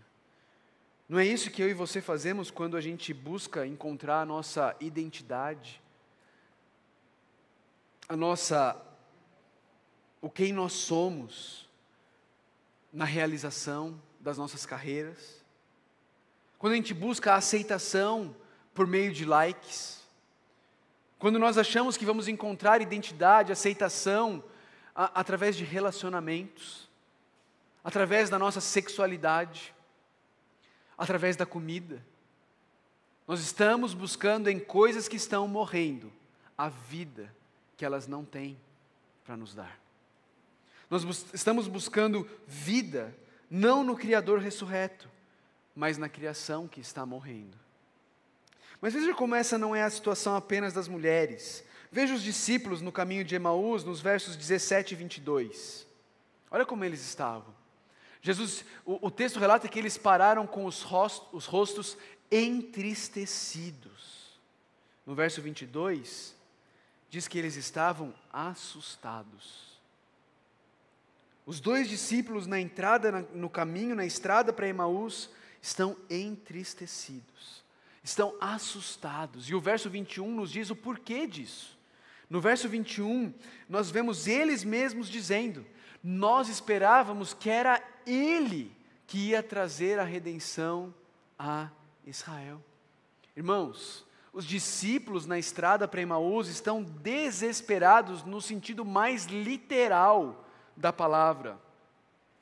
Não 1.09 1.17
é 1.17 1.25
isso 1.25 1.49
que 1.49 1.61
eu 1.61 1.69
e 1.69 1.73
você 1.73 2.01
fazemos 2.01 2.51
quando 2.51 2.75
a 2.75 2.81
gente 2.81 3.13
busca 3.13 3.65
encontrar 3.65 4.21
a 4.21 4.25
nossa 4.25 4.75
identidade, 4.81 5.81
a 8.09 8.15
nossa 8.15 8.83
o 10.19 10.29
quem 10.29 10.51
nós 10.51 10.73
somos 10.73 11.69
na 12.91 13.05
realização, 13.05 14.01
das 14.19 14.37
nossas 14.37 14.65
carreiras, 14.65 15.45
quando 16.57 16.73
a 16.73 16.75
gente 16.75 16.93
busca 16.93 17.33
a 17.33 17.35
aceitação 17.35 18.35
por 18.73 18.85
meio 18.85 19.13
de 19.13 19.23
likes, 19.23 20.01
quando 21.19 21.39
nós 21.39 21.57
achamos 21.57 21.95
que 21.95 22.05
vamos 22.05 22.27
encontrar 22.27 22.81
identidade, 22.81 23.51
aceitação 23.51 24.43
a, 24.93 25.19
através 25.19 25.55
de 25.55 25.63
relacionamentos, 25.63 26.89
através 27.83 28.29
da 28.29 28.37
nossa 28.37 28.59
sexualidade, 28.59 29.73
através 30.97 31.35
da 31.35 31.45
comida. 31.45 32.03
Nós 33.27 33.41
estamos 33.41 33.93
buscando 33.93 34.49
em 34.49 34.59
coisas 34.59 35.07
que 35.07 35.17
estão 35.17 35.47
morrendo 35.47 36.11
a 36.57 36.69
vida 36.69 37.33
que 37.75 37.85
elas 37.85 38.07
não 38.07 38.25
têm 38.25 38.57
para 39.23 39.37
nos 39.37 39.53
dar. 39.53 39.79
Nós 40.89 41.03
bus 41.03 41.25
estamos 41.33 41.67
buscando 41.67 42.27
vida 42.47 43.15
não 43.49 43.83
no 43.83 43.95
Criador 43.95 44.39
ressurreto, 44.39 45.09
mas 45.75 45.97
na 45.97 46.09
criação 46.09 46.67
que 46.67 46.79
está 46.79 47.05
morrendo. 47.05 47.57
Mas 48.81 48.93
veja 48.93 49.13
como 49.13 49.35
essa 49.35 49.57
não 49.57 49.75
é 49.75 49.83
a 49.83 49.89
situação 49.89 50.35
apenas 50.35 50.73
das 50.73 50.87
mulheres. 50.87 51.63
Veja 51.91 52.13
os 52.13 52.23
discípulos 52.23 52.81
no 52.81 52.91
caminho 52.91 53.23
de 53.23 53.35
Emaús, 53.35 53.83
nos 53.83 53.99
versos 53.99 54.35
17 54.35 54.93
e 54.93 54.97
22. 54.97 55.87
Olha 56.49 56.65
como 56.65 56.83
eles 56.83 57.01
estavam. 57.01 57.53
Jesus, 58.21 58.65
o, 58.85 59.07
o 59.07 59.11
texto 59.11 59.39
relata 59.39 59.67
que 59.67 59.79
eles 59.79 59.97
pararam 59.97 60.47
com 60.47 60.65
os 60.65 60.81
rostos, 60.81 61.27
os 61.31 61.45
rostos 61.45 61.97
entristecidos. 62.31 64.37
No 65.05 65.15
verso 65.15 65.41
22, 65.41 66.35
diz 67.09 67.27
que 67.27 67.37
eles 67.37 67.55
estavam 67.55 68.13
assustados. 68.31 69.77
Os 71.45 71.61
dois 71.61 71.87
discípulos 71.87 72.45
na 72.45 72.59
entrada, 72.59 73.25
no 73.33 73.49
caminho, 73.49 73.95
na 73.95 74.05
estrada 74.05 74.51
para 74.51 74.67
Emaús, 74.67 75.29
estão 75.61 75.95
entristecidos, 76.09 77.63
estão 78.03 78.35
assustados. 78.41 79.49
E 79.49 79.55
o 79.55 79.61
verso 79.61 79.89
21 79.89 80.29
nos 80.29 80.51
diz 80.51 80.69
o 80.69 80.75
porquê 80.75 81.25
disso. 81.25 81.77
No 82.29 82.41
verso 82.41 82.67
21, 82.67 83.33
nós 83.69 83.89
vemos 83.89 84.27
eles 84.27 84.65
mesmos 84.65 85.07
dizendo: 85.07 85.65
Nós 86.09 86.47
esperávamos 86.47 87.33
que 87.33 87.49
era 87.49 87.83
Ele 88.05 88.71
que 89.05 89.31
ia 89.31 89.43
trazer 89.43 89.99
a 89.99 90.05
redenção 90.05 90.93
a 91.37 91.69
Israel. 92.05 92.63
Irmãos, 93.35 94.05
os 94.31 94.45
discípulos 94.45 95.25
na 95.25 95.37
estrada 95.37 95.85
para 95.85 95.99
Emaús 95.99 96.47
estão 96.47 96.81
desesperados 96.81 98.23
no 98.23 98.39
sentido 98.39 98.85
mais 98.85 99.25
literal 99.25 100.47
da 100.77 100.93
palavra. 100.93 101.59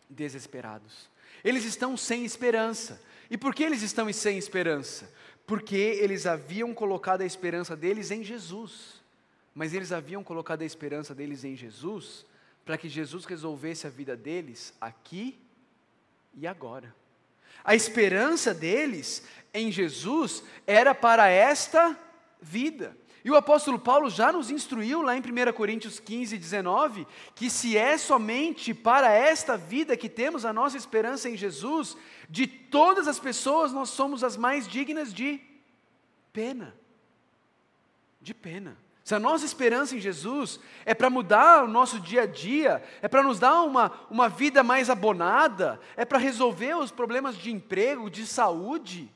Desesperados. 0.08 1.10
Eles 1.44 1.66
estão 1.66 1.98
sem 1.98 2.24
esperança. 2.24 3.02
E 3.32 3.36
por 3.36 3.56
que 3.56 3.64
eles 3.64 3.82
estão 3.82 4.14
sem 4.14 4.38
esperança? 4.38 5.12
Porque 5.48 5.76
eles 5.76 6.28
haviam 6.28 6.72
colocado 6.72 7.22
a 7.22 7.26
esperança 7.26 7.76
deles 7.76 8.12
em 8.12 8.24
Jesus. 8.24 9.02
Mas 9.56 9.74
eles 9.74 9.92
haviam 9.92 10.24
colocado 10.24 10.62
a 10.62 10.66
esperança 10.66 11.16
deles 11.16 11.44
em 11.44 11.56
Jesus 11.56 12.28
para 12.66 12.78
que 12.78 12.90
Jesus 12.90 13.26
resolvesse 13.26 13.86
a 13.86 13.92
vida 13.92 14.18
deles 14.18 14.74
aqui 14.82 15.40
e 16.34 16.48
agora. 16.48 16.94
A 17.64 17.76
esperança 17.76 18.54
deles 18.54 19.24
em 19.54 19.72
Jesus 19.72 20.44
era 20.66 20.94
para 20.94 21.30
esta 21.30 21.98
vida. 22.42 22.98
E 23.24 23.32
o 23.32 23.36
apóstolo 23.36 23.80
Paulo 23.80 24.08
já 24.08 24.32
nos 24.32 24.52
instruiu 24.52 25.02
lá 25.02 25.18
em 25.18 25.20
1 25.20 25.52
Coríntios 25.54 26.00
15, 26.00 26.38
19, 26.38 27.08
que 27.34 27.50
se 27.50 27.76
é 27.76 27.98
somente 27.98 28.72
para 28.72 29.12
esta 29.12 29.58
vida 29.58 29.98
que 29.98 30.08
temos 30.08 30.46
a 30.46 30.54
nossa 30.54 30.78
esperança 30.78 31.28
em 31.28 31.36
Jesus, 31.36 31.98
de 32.30 32.46
todas 32.46 33.08
as 33.08 33.20
pessoas 33.20 33.72
nós 33.72 33.90
somos 33.90 34.24
as 34.24 34.38
mais 34.38 34.68
dignas 34.68 35.12
de 35.12 35.40
pena. 36.32 36.76
De 38.22 38.34
pena. 38.34 38.78
Se 39.06 39.14
a 39.14 39.20
nossa 39.20 39.46
esperança 39.46 39.96
em 39.96 40.00
Jesus 40.00 40.60
é 40.84 40.96
para 40.96 41.12
mudar 41.12 41.64
o 41.64 41.68
nosso 41.68 42.00
dia 42.00 42.24
a 42.24 42.26
dia, 42.26 42.84
é 43.04 43.08
para 43.08 43.22
nos 43.22 43.38
dar 43.38 43.62
uma, 43.62 43.92
uma 44.10 44.28
vida 44.28 44.64
mais 44.64 44.90
abonada, 44.90 45.80
é 45.96 46.04
para 46.04 46.18
resolver 46.18 46.76
os 46.76 46.90
problemas 46.90 47.38
de 47.38 47.52
emprego, 47.52 48.10
de 48.10 48.26
saúde, 48.26 49.08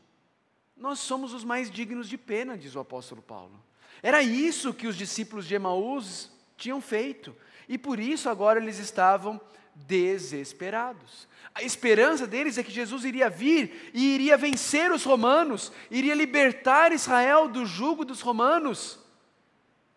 nós 0.77 1.00
somos 1.00 1.34
os 1.34 1.43
mais 1.43 1.72
dignos 1.72 2.08
de 2.08 2.19
pena, 2.19 2.55
diz 2.55 2.75
o 2.75 2.79
apóstolo 2.79 3.19
Paulo. 3.19 3.60
Era 4.03 4.22
isso 4.22 4.75
que 4.75 4.86
os 4.86 4.96
discípulos 4.96 5.48
de 5.48 5.55
Emaús 5.55 6.31
tinham 6.55 6.79
feito, 6.79 7.36
e 7.67 7.75
por 7.75 8.00
isso 8.00 8.29
agora 8.29 8.60
eles 8.60 8.77
estavam 8.77 9.41
desesperados. 9.74 11.27
A 11.55 11.63
esperança 11.63 12.27
deles 12.27 12.60
é 12.60 12.63
que 12.63 12.72
Jesus 12.72 13.05
iria 13.05 13.27
vir 13.27 13.89
e 13.91 14.13
iria 14.13 14.38
vencer 14.38 14.91
os 14.91 15.03
romanos, 15.03 15.72
iria 15.89 16.13
libertar 16.13 16.91
Israel 16.91 17.48
do 17.48 17.65
jugo 17.65 18.05
dos 18.05 18.22
romanos. 18.22 19.09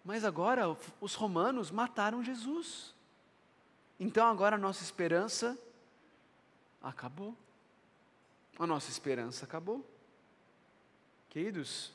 Mas 0.05 0.25
agora 0.25 0.77
os 1.01 1.15
romanos 1.15 1.71
mataram 1.71 2.23
Jesus. 2.23 2.95
Então 3.99 4.27
agora 4.27 4.57
a 4.57 4.59
nossa 4.59 4.83
esperança 4.83 5.57
acabou. 6.83 7.37
A 8.59 8.67
nossa 8.67 8.91
esperança 8.91 9.45
acabou. 9.45 9.87
Queridos, 11.29 11.93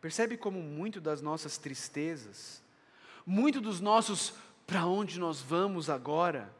percebe 0.00 0.36
como 0.36 0.60
muito 0.60 1.00
das 1.00 1.22
nossas 1.22 1.56
tristezas, 1.56 2.62
muito 3.24 3.60
dos 3.60 3.80
nossos 3.80 4.34
para 4.66 4.86
onde 4.86 5.18
nós 5.18 5.40
vamos 5.40 5.90
agora, 5.90 6.54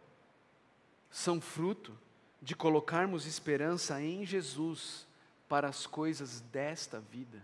são 1.11 1.41
fruto 1.41 1.97
de 2.43 2.57
colocarmos 2.57 3.27
esperança 3.27 4.03
em 4.03 4.25
Jesus 4.25 5.07
para 5.49 5.69
as 5.69 5.87
coisas 5.87 6.41
desta 6.41 6.99
vida. 6.99 7.41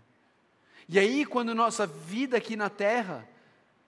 E 0.89 0.97
aí, 0.97 1.25
quando 1.25 1.53
nossa 1.53 1.85
vida 1.85 2.37
aqui 2.37 2.55
na 2.55 2.69
terra 2.69 3.27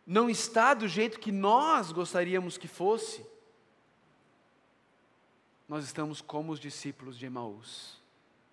não 0.05 0.29
está 0.29 0.73
do 0.73 0.87
jeito 0.87 1.19
que 1.19 1.31
nós 1.31 1.91
gostaríamos 1.91 2.57
que 2.57 2.67
fosse, 2.67 3.25
nós 5.67 5.85
estamos 5.85 6.19
como 6.19 6.51
os 6.51 6.59
discípulos 6.59 7.17
de 7.17 7.27
Emaús, 7.27 7.99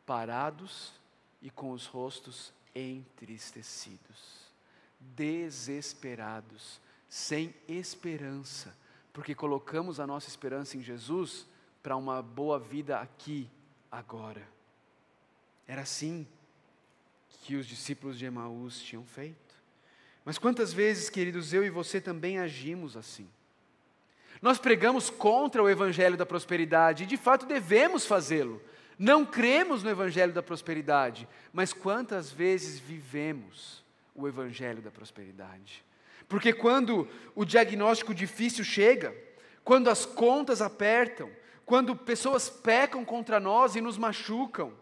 parados 0.05 0.93
e 1.41 1.49
com 1.51 1.73
os 1.73 1.87
rostos 1.87 2.53
entristecidos, 2.75 4.53
desesperados, 5.01 6.79
sem 7.09 7.55
esperança, 7.67 8.77
porque 9.13 9.35
colocamos 9.35 9.99
a 9.99 10.07
nossa 10.07 10.29
esperança 10.29 10.77
em 10.77 10.83
Jesus 10.83 11.47
para 11.83 11.97
uma 11.97 12.21
boa 12.21 12.59
vida 12.59 13.01
aqui, 13.01 13.49
agora. 13.91 14.47
Era 15.67 15.83
assim 15.83 16.29
que 17.43 17.57
os 17.57 17.67
discípulos 17.67 18.19
de 18.19 18.25
Emaús 18.25 18.81
tinham 18.81 19.05
feito. 19.05 19.55
Mas 20.25 20.39
quantas 20.39 20.73
vezes, 20.73 21.09
queridos, 21.09 21.53
eu 21.53 21.65
e 21.65 21.71
você 21.71 22.01
também 22.01 22.39
agimos 22.39 22.97
assim? 22.97 23.29
Nós 24.43 24.59
pregamos 24.59 25.09
contra 25.09 25.63
o 25.63 25.69
evangelho 25.69 26.17
da 26.17 26.27
prosperidade 26.27 27.05
e 27.05 27.07
de 27.07 27.17
fato 27.17 27.47
devemos 27.47 28.05
fazê-lo. 28.05 28.61
Não 28.99 29.25
cremos 29.25 29.83
no 29.83 29.91
evangelho 29.91 30.33
da 30.33 30.43
prosperidade, 30.43 31.29
mas 31.53 31.73
quantas 31.73 32.31
vezes 32.31 32.79
vivemos 32.79 33.85
o 34.15 34.27
evangelho 34.27 34.83
da 34.83 34.91
prosperidade? 34.91 35.85
Porque 36.29 36.53
quando 36.53 37.09
o 37.35 37.45
diagnóstico 37.45 38.15
difícil 38.15 38.65
chega, 38.65 39.15
quando 39.63 39.89
as 39.89 40.05
contas 40.05 40.61
apertam, 40.61 41.31
quando 41.65 41.95
pessoas 41.95 42.49
pecam 42.49 43.05
contra 43.05 43.39
nós 43.39 43.77
e 43.77 43.81
nos 43.81 43.99
machucam, 43.99 44.73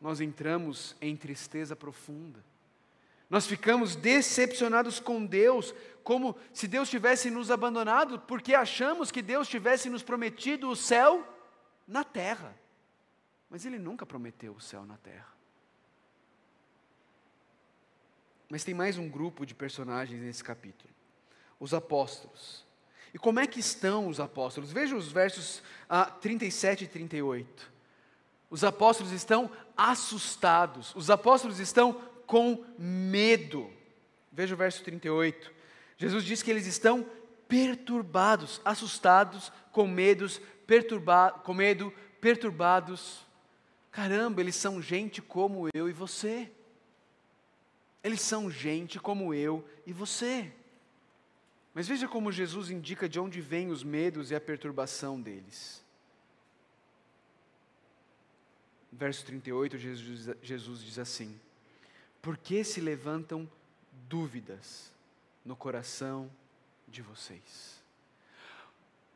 nós 0.00 0.20
entramos 0.20 0.96
em 1.00 1.16
tristeza 1.16 1.74
profunda. 1.74 2.44
Nós 3.28 3.46
ficamos 3.46 3.96
decepcionados 3.96 5.00
com 5.00 5.24
Deus, 5.24 5.74
como 6.04 6.36
se 6.52 6.68
Deus 6.68 6.88
tivesse 6.88 7.30
nos 7.30 7.50
abandonado, 7.50 8.20
porque 8.20 8.54
achamos 8.54 9.10
que 9.10 9.20
Deus 9.20 9.48
tivesse 9.48 9.90
nos 9.90 10.02
prometido 10.02 10.68
o 10.68 10.76
céu 10.76 11.26
na 11.86 12.04
terra. 12.04 12.56
Mas 13.50 13.64
Ele 13.64 13.78
nunca 13.78 14.06
prometeu 14.06 14.52
o 14.52 14.60
céu 14.60 14.84
na 14.84 14.96
terra. 14.96 15.34
Mas 18.48 18.62
tem 18.62 18.74
mais 18.74 18.96
um 18.96 19.08
grupo 19.08 19.44
de 19.44 19.54
personagens 19.54 20.20
nesse 20.20 20.44
capítulo: 20.44 20.92
os 21.58 21.74
apóstolos. 21.74 22.64
E 23.12 23.18
como 23.18 23.40
é 23.40 23.46
que 23.46 23.58
estão 23.58 24.08
os 24.08 24.20
apóstolos? 24.20 24.70
Veja 24.70 24.94
os 24.94 25.10
versos 25.10 25.62
ah, 25.88 26.04
37 26.04 26.84
e 26.84 26.86
38. 26.86 27.75
Os 28.48 28.62
apóstolos 28.64 29.12
estão 29.12 29.50
assustados, 29.76 30.94
os 30.94 31.10
apóstolos 31.10 31.58
estão 31.58 32.00
com 32.26 32.64
medo. 32.78 33.70
Veja 34.32 34.54
o 34.54 34.58
verso 34.58 34.82
38. 34.84 35.52
Jesus 35.96 36.24
diz 36.24 36.42
que 36.42 36.50
eles 36.50 36.66
estão 36.66 37.06
perturbados, 37.48 38.60
assustados, 38.64 39.52
com 39.72 39.86
medos, 39.86 40.40
perturba 40.66 41.30
com 41.30 41.54
medo, 41.54 41.92
perturbados. 42.20 43.24
Caramba, 43.90 44.40
eles 44.40 44.56
são 44.56 44.82
gente 44.82 45.22
como 45.22 45.68
eu 45.74 45.88
e 45.88 45.92
você. 45.92 46.50
Eles 48.02 48.20
são 48.20 48.50
gente 48.50 49.00
como 49.00 49.32
eu 49.32 49.64
e 49.86 49.92
você. 49.92 50.52
Mas 51.72 51.88
veja 51.88 52.08
como 52.08 52.32
Jesus 52.32 52.70
indica 52.70 53.08
de 53.08 53.18
onde 53.20 53.40
vêm 53.40 53.68
os 53.68 53.82
medos 53.82 54.30
e 54.30 54.34
a 54.34 54.40
perturbação 54.40 55.20
deles. 55.20 55.84
Verso 58.92 59.24
38, 59.26 59.78
Jesus, 59.78 60.36
Jesus 60.42 60.84
diz 60.84 60.98
assim: 60.98 61.38
Por 62.20 62.36
que 62.36 62.64
se 62.64 62.80
levantam 62.80 63.48
dúvidas 64.08 64.92
no 65.44 65.56
coração 65.56 66.30
de 66.88 67.02
vocês? 67.02 67.82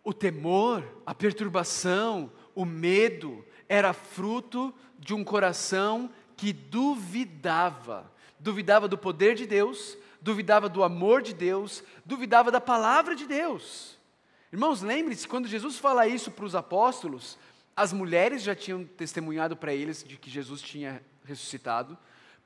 O 0.03 0.15
temor, 0.15 0.85
a 1.05 1.15
perturbação, 1.15 2.33
o 2.55 2.65
medo 2.65 3.45
era 3.69 3.93
fruto 3.93 4.75
de 4.99 5.15
um 5.15 5.23
coração 5.23 6.11
que 6.37 6.53
duvidava, 6.53 8.11
duvidava 8.39 8.89
do 8.89 8.97
poder 8.97 9.35
de 9.35 9.47
Deus, 9.47 9.97
duvidava 10.21 10.69
do 10.69 10.83
amor 10.83 11.23
de 11.23 11.35
Deus, 11.35 11.85
duvidava 12.05 12.51
da 12.51 12.61
palavra 12.61 13.15
de 13.15 13.27
Deus. 13.27 13.99
Irmãos, 14.53 14.83
lembre-se, 14.83 15.29
quando 15.29 15.47
Jesus 15.47 15.79
fala 15.79 16.09
isso 16.09 16.31
para 16.31 16.45
os 16.45 16.57
apóstolos, 16.57 17.39
as 17.77 17.93
mulheres 17.93 18.43
já 18.43 18.55
tinham 18.55 18.85
testemunhado 18.85 19.57
para 19.57 19.73
eles 19.73 20.05
de 20.05 20.17
que 20.17 20.31
Jesus 20.31 20.61
tinha 20.61 21.03
ressuscitado. 21.25 21.97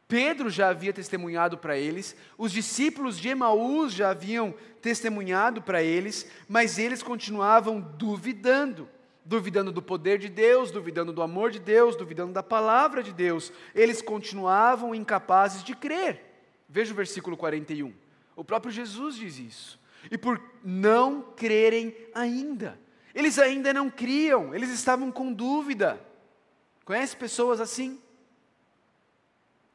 Pedro 0.07 0.51
já 0.51 0.69
havia 0.69 0.93
testemunhado 0.93 1.57
para 1.57 1.79
eles, 1.79 2.15
os 2.37 2.53
discípulos 2.53 3.19
de 3.19 3.31
Emaús 3.31 3.93
já 3.93 4.11
haviam 4.11 4.55
testemunhado 4.83 5.63
para 5.63 5.83
eles, 5.83 6.31
mas 6.49 6.79
eles 6.79 7.03
continuavam 7.03 7.81
duvidando, 7.81 8.89
duvidando 9.25 9.73
do 9.73 9.81
poder 9.81 10.19
de 10.19 10.29
Deus, 10.29 10.71
duvidando 10.71 11.13
do 11.13 11.23
amor 11.23 11.51
de 11.51 11.59
Deus, 11.59 11.97
duvidando 11.97 12.35
da 12.35 12.43
palavra 12.43 13.03
de 13.03 13.13
Deus. 13.13 13.51
Eles 13.75 14.03
continuavam 14.03 14.95
incapazes 14.95 15.65
de 15.65 15.75
crer. 15.75 16.21
Veja 16.69 16.93
o 16.93 16.97
versículo 16.97 17.37
41. 17.37 17.93
O 18.37 18.45
próprio 18.45 18.73
Jesus 18.73 19.17
diz 19.17 19.39
isso. 19.39 19.81
E 20.11 20.19
por 20.19 20.41
não 20.63 21.23
crerem 21.35 21.97
ainda. 22.15 22.79
Eles 23.15 23.39
ainda 23.39 23.73
não 23.73 23.89
criam, 23.89 24.55
eles 24.55 24.71
estavam 24.71 25.13
com 25.13 25.33
dúvida. 25.33 26.05
Conhece 26.85 27.17
pessoas 27.17 27.61
assim? 27.61 28.01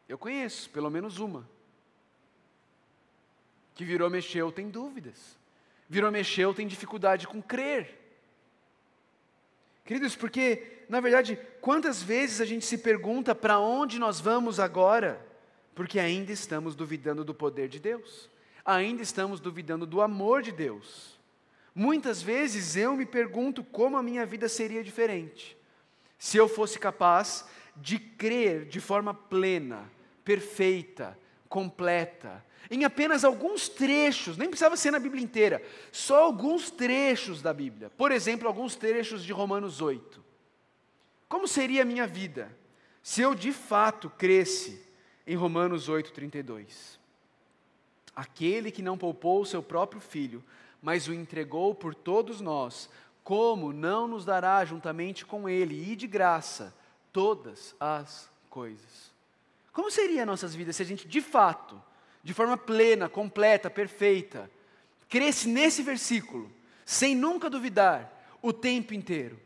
Eu 0.08 0.18
conheço, 0.18 0.70
pelo 0.70 0.90
menos 0.90 1.20
uma. 1.20 1.48
Que 3.74 3.86
virou 3.86 4.10
mexeu 4.10 4.52
tem 4.52 4.70
dúvidas. 4.70 5.38
Virou 5.88 6.12
mexeu 6.12 6.54
tem 6.54 6.68
dificuldade 6.68 7.28
com 7.28 7.42
crer. 7.42 7.98
Queridos, 9.86 10.16
porque 10.16 10.80
na 10.90 11.00
verdade, 11.00 11.40
quantas 11.62 12.02
vezes 12.02 12.42
a 12.42 12.46
gente 12.46 12.66
se 12.66 12.76
pergunta 12.76 13.36
para 13.36 13.60
onde 13.60 14.00
nós 14.00 14.20
vamos 14.20 14.60
agora? 14.60 15.24
Porque 15.76 16.00
ainda 16.00 16.32
estamos 16.32 16.76
duvidando 16.76 17.24
do 17.24 17.34
poder 17.34 17.70
de 17.70 17.80
Deus, 17.80 18.28
ainda 18.66 19.04
estamos 19.04 19.40
duvidando 19.40 19.86
do 19.86 20.02
amor 20.02 20.42
de 20.42 20.52
Deus. 20.52 21.19
Muitas 21.74 22.22
vezes 22.22 22.76
eu 22.76 22.96
me 22.96 23.06
pergunto 23.06 23.64
como 23.64 23.98
a 23.98 24.04
minha 24.04 24.26
vida 24.26 24.50
seria 24.50 24.84
diferente 24.84 25.58
se 26.20 26.36
eu 26.36 26.50
fosse 26.50 26.78
capaz 26.78 27.48
de 27.78 27.98
crer 27.98 28.66
de 28.66 28.82
forma 28.82 29.14
plena, 29.14 29.90
perfeita, 30.26 31.18
completa, 31.48 32.46
em 32.70 32.84
apenas 32.84 33.24
alguns 33.24 33.70
trechos, 33.70 34.38
nem 34.38 34.50
precisava 34.50 34.76
ser 34.76 34.92
na 34.92 35.00
Bíblia 35.00 35.24
inteira, 35.24 35.64
só 35.92 36.24
alguns 36.24 36.70
trechos 36.70 37.42
da 37.42 37.54
Bíblia. 37.54 37.90
Por 37.90 38.12
exemplo, 38.12 38.48
alguns 38.48 38.76
trechos 38.76 39.24
de 39.24 39.32
Romanos 39.32 39.82
8. 39.82 40.24
Como 41.28 41.48
seria 41.48 41.84
a 41.84 41.86
minha 41.86 42.06
vida 42.06 42.56
se 43.02 43.22
eu 43.22 43.34
de 43.34 43.54
fato 43.54 44.10
cresce 44.10 44.82
em 45.26 45.36
Romanos 45.36 45.88
8:32? 45.88 47.00
Aquele 48.16 48.72
que 48.72 48.82
não 48.82 48.98
poupou 48.98 49.42
o 49.42 49.46
seu 49.46 49.64
próprio 49.64 50.02
filho, 50.02 50.44
mas 50.82 51.08
o 51.08 51.14
entregou 51.14 51.76
por 51.76 51.94
todos 51.94 52.42
nós, 52.42 52.90
como 53.24 53.74
não 53.74 54.08
nos 54.08 54.26
dará 54.26 54.64
juntamente 54.66 55.26
com 55.26 55.48
ele 55.48 55.92
e 55.92 55.96
de 55.96 56.08
graça 56.08 56.74
todas 57.12 57.76
as 57.80 58.30
coisas? 58.50 59.12
Como 59.72 59.92
seria 59.92 60.26
nossas 60.26 60.56
vidas 60.56 60.76
se 60.76 60.82
a 60.82 60.86
gente 60.86 61.08
de 61.08 61.22
fato, 61.22 61.82
de 62.24 62.34
forma 62.34 62.58
plena, 62.58 63.08
completa, 63.08 63.70
perfeita, 63.70 64.50
cresce 65.08 65.48
nesse 65.48 65.84
versículo, 65.84 66.52
sem 66.86 67.16
nunca 67.16 67.50
duvidar, 67.50 68.16
o 68.42 68.54
tempo 68.54 68.94
inteiro, 68.94 69.40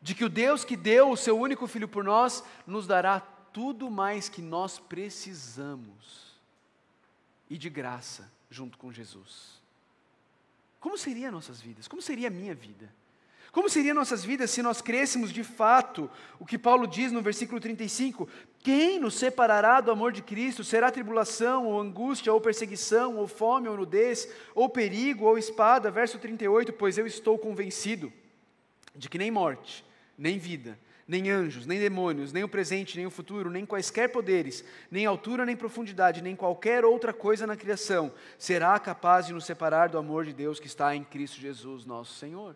de 0.00 0.14
que 0.14 0.24
o 0.24 0.28
Deus 0.30 0.64
que 0.64 0.76
deu 0.76 1.10
o 1.10 1.16
seu 1.16 1.38
único 1.38 1.66
filho 1.66 1.86
por 1.86 2.02
nós 2.02 2.42
nos 2.66 2.86
dará 2.86 3.20
tudo 3.20 3.90
mais 3.90 4.28
que 4.28 4.40
nós 4.40 4.78
precisamos 4.78 6.40
e 7.48 7.58
de 7.58 7.68
graça 7.68 8.30
junto 8.50 8.78
com 8.78 8.92
Jesus. 8.92 9.59
Como 10.80 10.96
seria 10.96 11.30
nossas 11.30 11.60
vidas? 11.60 11.86
Como 11.86 12.00
seria 12.00 12.28
a 12.28 12.30
minha 12.30 12.54
vida? 12.54 12.90
Como 13.52 13.68
seriam 13.68 13.94
nossas 13.94 14.24
vidas 14.24 14.50
se 14.50 14.62
nós 14.62 14.80
crêssemos 14.80 15.32
de 15.32 15.42
fato 15.42 16.08
o 16.38 16.46
que 16.46 16.56
Paulo 16.56 16.86
diz 16.86 17.10
no 17.10 17.20
versículo 17.20 17.60
35? 17.60 18.28
Quem 18.60 18.98
nos 18.98 19.14
separará 19.14 19.80
do 19.80 19.90
amor 19.90 20.12
de 20.12 20.22
Cristo? 20.22 20.62
Será 20.62 20.90
tribulação, 20.90 21.66
ou 21.66 21.80
angústia, 21.80 22.32
ou 22.32 22.40
perseguição, 22.40 23.16
ou 23.16 23.26
fome, 23.26 23.68
ou 23.68 23.76
nudez, 23.76 24.28
ou 24.54 24.68
perigo, 24.68 25.24
ou 25.24 25.36
espada? 25.36 25.90
Verso 25.90 26.18
38: 26.18 26.72
Pois 26.72 26.96
eu 26.96 27.06
estou 27.06 27.36
convencido 27.38 28.12
de 28.94 29.08
que 29.08 29.18
nem 29.18 29.30
morte, 29.30 29.84
nem 30.16 30.38
vida, 30.38 30.78
nem 31.10 31.28
anjos, 31.28 31.66
nem 31.66 31.80
demônios, 31.80 32.32
nem 32.32 32.44
o 32.44 32.48
presente, 32.48 32.96
nem 32.96 33.04
o 33.04 33.10
futuro, 33.10 33.50
nem 33.50 33.66
quaisquer 33.66 34.08
poderes, 34.12 34.64
nem 34.88 35.04
altura, 35.04 35.44
nem 35.44 35.56
profundidade, 35.56 36.22
nem 36.22 36.36
qualquer 36.36 36.84
outra 36.84 37.12
coisa 37.12 37.48
na 37.48 37.56
criação 37.56 38.14
será 38.38 38.78
capaz 38.78 39.26
de 39.26 39.32
nos 39.32 39.44
separar 39.44 39.88
do 39.88 39.98
amor 39.98 40.24
de 40.24 40.32
Deus 40.32 40.60
que 40.60 40.68
está 40.68 40.94
em 40.94 41.02
Cristo 41.02 41.40
Jesus, 41.40 41.84
nosso 41.84 42.14
Senhor. 42.14 42.54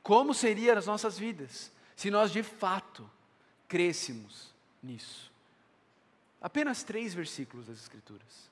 Como 0.00 0.32
seriam 0.32 0.78
as 0.78 0.86
nossas 0.86 1.18
vidas 1.18 1.72
se 1.96 2.08
nós 2.08 2.30
de 2.30 2.44
fato 2.44 3.10
crescêssemos 3.66 4.54
nisso? 4.80 5.32
Apenas 6.40 6.84
três 6.84 7.12
versículos 7.12 7.66
das 7.66 7.80
Escrituras. 7.80 8.48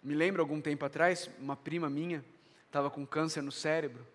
Me 0.00 0.14
lembro 0.14 0.42
algum 0.42 0.60
tempo 0.60 0.84
atrás, 0.84 1.28
uma 1.40 1.56
prima 1.56 1.90
minha 1.90 2.24
estava 2.68 2.88
com 2.88 3.04
câncer 3.04 3.42
no 3.42 3.50
cérebro. 3.50 4.06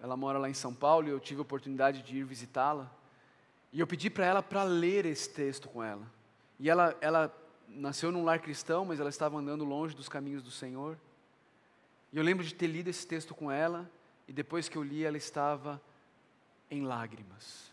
Ela 0.00 0.16
mora 0.16 0.38
lá 0.38 0.48
em 0.48 0.54
São 0.54 0.74
Paulo 0.74 1.08
e 1.08 1.10
eu 1.10 1.20
tive 1.20 1.40
a 1.40 1.42
oportunidade 1.42 2.02
de 2.02 2.18
ir 2.18 2.24
visitá-la. 2.24 2.90
E 3.72 3.80
eu 3.80 3.86
pedi 3.86 4.10
para 4.10 4.26
ela 4.26 4.42
para 4.42 4.62
ler 4.62 5.06
esse 5.06 5.28
texto 5.28 5.68
com 5.68 5.82
ela. 5.82 6.06
E 6.58 6.68
ela, 6.68 6.96
ela 7.00 7.34
nasceu 7.68 8.12
num 8.12 8.24
lar 8.24 8.40
cristão, 8.40 8.84
mas 8.84 9.00
ela 9.00 9.08
estava 9.08 9.38
andando 9.38 9.64
longe 9.64 9.94
dos 9.94 10.08
caminhos 10.08 10.42
do 10.42 10.50
Senhor. 10.50 10.98
E 12.12 12.16
eu 12.16 12.22
lembro 12.22 12.44
de 12.44 12.54
ter 12.54 12.66
lido 12.66 12.88
esse 12.88 13.06
texto 13.06 13.34
com 13.34 13.50
ela 13.50 13.90
e 14.28 14.32
depois 14.32 14.68
que 14.68 14.76
eu 14.76 14.82
li, 14.82 15.04
ela 15.04 15.16
estava 15.16 15.80
em 16.70 16.82
lágrimas. 16.82 17.70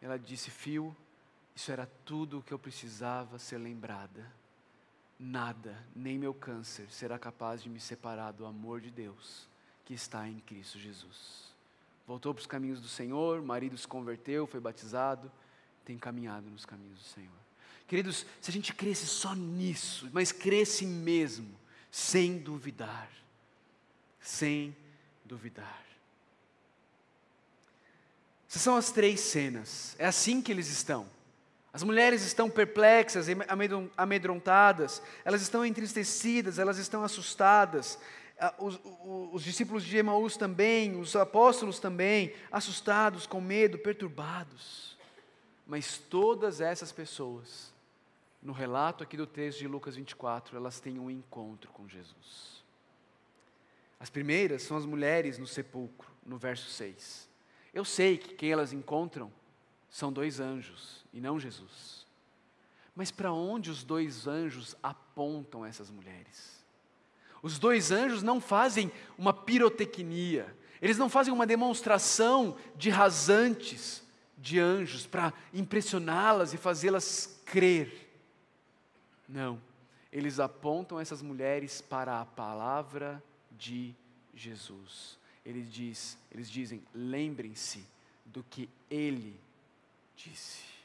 Ela 0.00 0.18
disse: 0.18 0.50
Fio, 0.50 0.94
isso 1.54 1.72
era 1.72 1.86
tudo 2.04 2.38
o 2.38 2.42
que 2.42 2.52
eu 2.52 2.58
precisava 2.58 3.38
ser 3.38 3.58
lembrada. 3.58 4.30
Nada, 5.18 5.76
nem 5.96 6.16
meu 6.16 6.32
câncer, 6.32 6.88
será 6.90 7.18
capaz 7.18 7.62
de 7.62 7.68
me 7.68 7.80
separar 7.80 8.32
do 8.32 8.46
amor 8.46 8.80
de 8.80 8.90
Deus 8.90 9.48
que 9.88 9.94
está 9.94 10.28
em 10.28 10.38
Cristo 10.40 10.78
Jesus. 10.78 11.48
Voltou 12.06 12.34
para 12.34 12.42
os 12.42 12.46
caminhos 12.46 12.78
do 12.78 12.88
Senhor, 12.88 13.40
marido 13.40 13.78
se 13.78 13.88
converteu, 13.88 14.46
foi 14.46 14.60
batizado, 14.60 15.32
tem 15.82 15.96
caminhado 15.96 16.50
nos 16.50 16.66
caminhos 16.66 16.98
do 16.98 17.04
Senhor. 17.06 17.32
Queridos, 17.86 18.26
se 18.38 18.50
a 18.50 18.52
gente 18.52 18.74
cresce 18.74 19.06
só 19.06 19.34
nisso, 19.34 20.06
mas 20.12 20.30
cresce 20.30 20.84
mesmo, 20.84 21.48
sem 21.90 22.36
duvidar, 22.36 23.08
sem 24.20 24.76
duvidar. 25.24 25.82
Essas 28.46 28.60
são 28.60 28.76
as 28.76 28.90
três 28.90 29.20
cenas, 29.20 29.96
é 29.98 30.04
assim 30.04 30.42
que 30.42 30.52
eles 30.52 30.68
estão. 30.68 31.08
As 31.72 31.82
mulheres 31.82 32.22
estão 32.22 32.50
perplexas, 32.50 33.26
amedrontadas, 33.96 35.00
elas 35.24 35.40
estão 35.40 35.64
entristecidas, 35.64 36.58
elas 36.58 36.76
estão 36.76 37.02
assustadas. 37.02 37.98
Os, 38.58 38.76
os, 38.76 39.34
os, 39.34 39.42
discípulos 39.42 39.82
de 39.82 39.96
Emaús 39.96 40.36
também, 40.36 40.98
os 40.98 41.16
apóstolos 41.16 41.80
também, 41.80 42.32
assustados, 42.52 43.26
com 43.26 43.40
medo, 43.40 43.78
perturbados. 43.78 44.96
Mas 45.66 45.98
todas 45.98 46.60
essas 46.60 46.92
pessoas, 46.92 47.72
no 48.40 48.52
relato 48.52 49.02
aqui 49.02 49.16
do 49.16 49.26
texto 49.26 49.58
de 49.58 49.66
Lucas 49.66 49.96
24, 49.96 50.56
elas 50.56 50.78
têm 50.78 50.98
um 50.98 51.10
encontro 51.10 51.70
com 51.72 51.88
Jesus. 51.88 52.62
As 53.98 54.08
primeiras 54.08 54.62
são 54.62 54.76
as 54.76 54.86
mulheres 54.86 55.38
no 55.38 55.46
sepulcro, 55.46 56.08
no 56.24 56.38
verso 56.38 56.70
6. 56.70 57.28
Eu 57.74 57.84
sei 57.84 58.16
que 58.16 58.34
quem 58.34 58.52
elas 58.52 58.72
encontram 58.72 59.32
são 59.90 60.12
dois 60.12 60.38
anjos 60.38 61.04
e 61.12 61.20
não 61.20 61.40
Jesus. 61.40 62.06
Mas 62.94 63.10
para 63.10 63.32
onde 63.32 63.70
os 63.70 63.82
dois 63.82 64.26
anjos 64.26 64.76
apontam 64.82 65.64
essas 65.64 65.90
mulheres? 65.90 66.57
Os 67.42 67.58
dois 67.58 67.90
anjos 67.90 68.22
não 68.22 68.40
fazem 68.40 68.90
uma 69.16 69.32
pirotecnia, 69.32 70.56
eles 70.80 70.98
não 70.98 71.08
fazem 71.08 71.32
uma 71.32 71.46
demonstração 71.46 72.56
de 72.76 72.90
rasantes 72.90 74.02
de 74.36 74.60
anjos 74.60 75.06
para 75.06 75.32
impressioná-las 75.52 76.54
e 76.54 76.56
fazê-las 76.56 77.40
crer. 77.44 78.08
Não, 79.28 79.60
eles 80.12 80.38
apontam 80.38 81.00
essas 81.00 81.20
mulheres 81.20 81.80
para 81.80 82.20
a 82.20 82.24
palavra 82.24 83.22
de 83.50 83.94
Jesus. 84.34 85.18
Ele 85.44 85.62
diz, 85.62 86.16
eles 86.30 86.48
dizem: 86.48 86.82
lembrem-se 86.94 87.84
do 88.24 88.42
que 88.44 88.68
ele 88.90 89.38
disse. 90.16 90.77